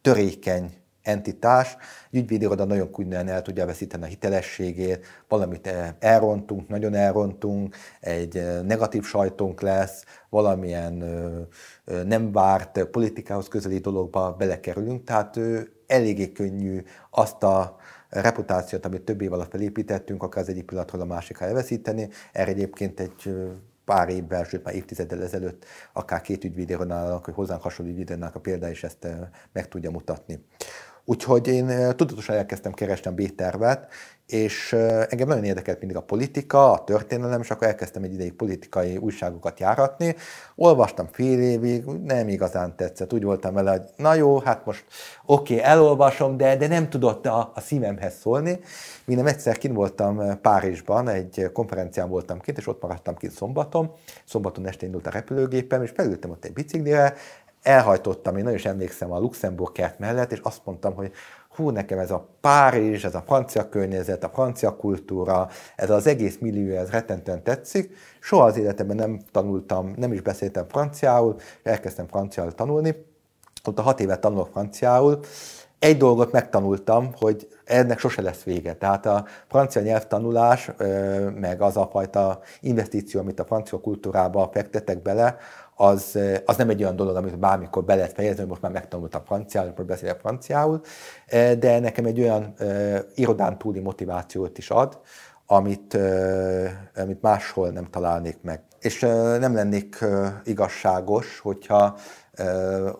[0.00, 0.79] törékeny
[1.10, 1.76] entitás,
[2.10, 8.36] egy ügyvédiroda nagyon könnyen el tudja veszíteni a hitelességét, valamit eh, elrontunk, nagyon elrontunk, egy
[8.36, 11.04] eh, negatív sajtónk lesz, valamilyen
[12.06, 15.38] nem várt politikához közeli dologba belekerülünk, tehát
[15.86, 17.76] eléggé könnyű azt a
[18.08, 22.08] reputációt, amit több év alatt felépítettünk, akár az egyik pillanatról a másikra elveszíteni.
[22.32, 23.34] Erre egyébként egy
[23.84, 28.70] pár évvel, sőt már évtizeddel ezelőtt akár két ügyvédirodának, hogy hozzánk hasonló ügyvédirodának a példa
[28.70, 29.06] is ezt
[29.52, 30.44] meg tudja mutatni.
[31.04, 31.66] Úgyhogy én
[31.96, 33.88] tudatosan elkezdtem keresni a B-tervet,
[34.26, 34.72] és
[35.08, 39.60] engem nagyon érdekelt mindig a politika, a történelem, és akkor elkezdtem egy ideig politikai újságokat
[39.60, 40.16] járatni.
[40.54, 43.12] Olvastam fél évig, nem igazán tetszett.
[43.12, 44.84] Úgy voltam vele, hogy na jó, hát most
[45.26, 48.58] oké, okay, elolvasom, de, de nem tudott a, a szívemhez szólni.
[49.04, 53.92] Minden egyszer kint voltam Párizsban, egy konferencián voltam kint, és ott maradtam kint szombaton.
[54.24, 57.14] Szombaton este indult a repülőgépem, és felültem ott egy biciklire,
[57.62, 61.12] elhajtottam, én nagyon is emlékszem a Luxemburg kert mellett, és azt mondtam, hogy
[61.48, 66.38] hú, nekem ez a Párizs, ez a francia környezet, a francia kultúra, ez az egész
[66.40, 67.96] millió, ez rettentően tetszik.
[68.20, 73.06] Soha az életemben nem tanultam, nem is beszéltem franciául, elkezdtem franciául tanulni.
[73.64, 75.20] Ott a hat évet tanulok franciául,
[75.78, 78.74] egy dolgot megtanultam, hogy ennek sose lesz vége.
[78.74, 80.70] Tehát a francia nyelvtanulás,
[81.34, 85.36] meg az a fajta investíció, amit a francia kultúrába fektetek bele,
[85.80, 89.24] az, az nem egy olyan dolog, amit bármikor be lehet fejezni, hogy most már megtanultam
[89.24, 90.80] franciául, most beszélek franciául,
[91.58, 92.54] de nekem egy olyan
[93.14, 95.00] irodán túli motivációt is ad,
[95.46, 95.98] amit,
[96.96, 98.62] amit máshol nem találnék meg.
[98.80, 99.00] És
[99.38, 100.04] nem lennék
[100.44, 101.96] igazságos, hogyha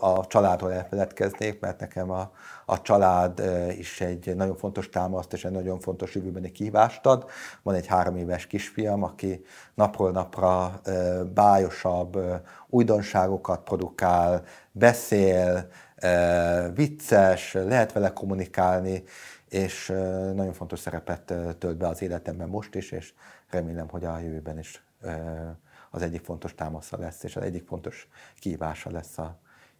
[0.00, 2.30] a családról elfeledkeznék, mert nekem a,
[2.70, 3.42] a család
[3.78, 7.30] is egy nagyon fontos támaszt és egy nagyon fontos jövőbeni kihívást ad.
[7.62, 9.44] Van egy három éves kisfiam, aki
[9.74, 10.80] napról napra
[11.34, 12.18] bájosabb
[12.68, 15.68] újdonságokat produkál, beszél,
[16.74, 19.02] vicces, lehet vele kommunikálni,
[19.48, 19.86] és
[20.34, 23.12] nagyon fontos szerepet tölt be az életemben most is, és
[23.50, 24.84] remélem, hogy a jövőben is
[25.90, 29.38] az egyik fontos támasza lesz, és az egyik fontos kihívása lesz a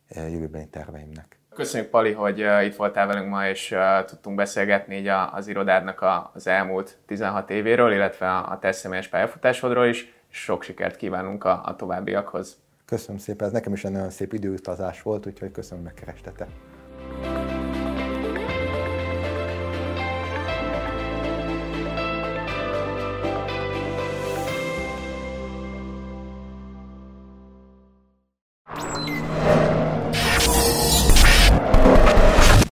[0.08, 1.39] jövőbeni terveimnek.
[1.54, 6.96] Köszönjük, Pali, hogy itt voltál velünk ma, és tudtunk beszélgetni így az irodádnak az elmúlt
[7.06, 10.12] 16 évéről, illetve a te személyes pályafutásodról is.
[10.28, 12.56] Sok sikert kívánunk a, továbbiakhoz.
[12.84, 16.46] Köszönöm szépen, ez nekem is egy nagyon szép időutazás volt, úgyhogy köszönöm, hogy megkerestete.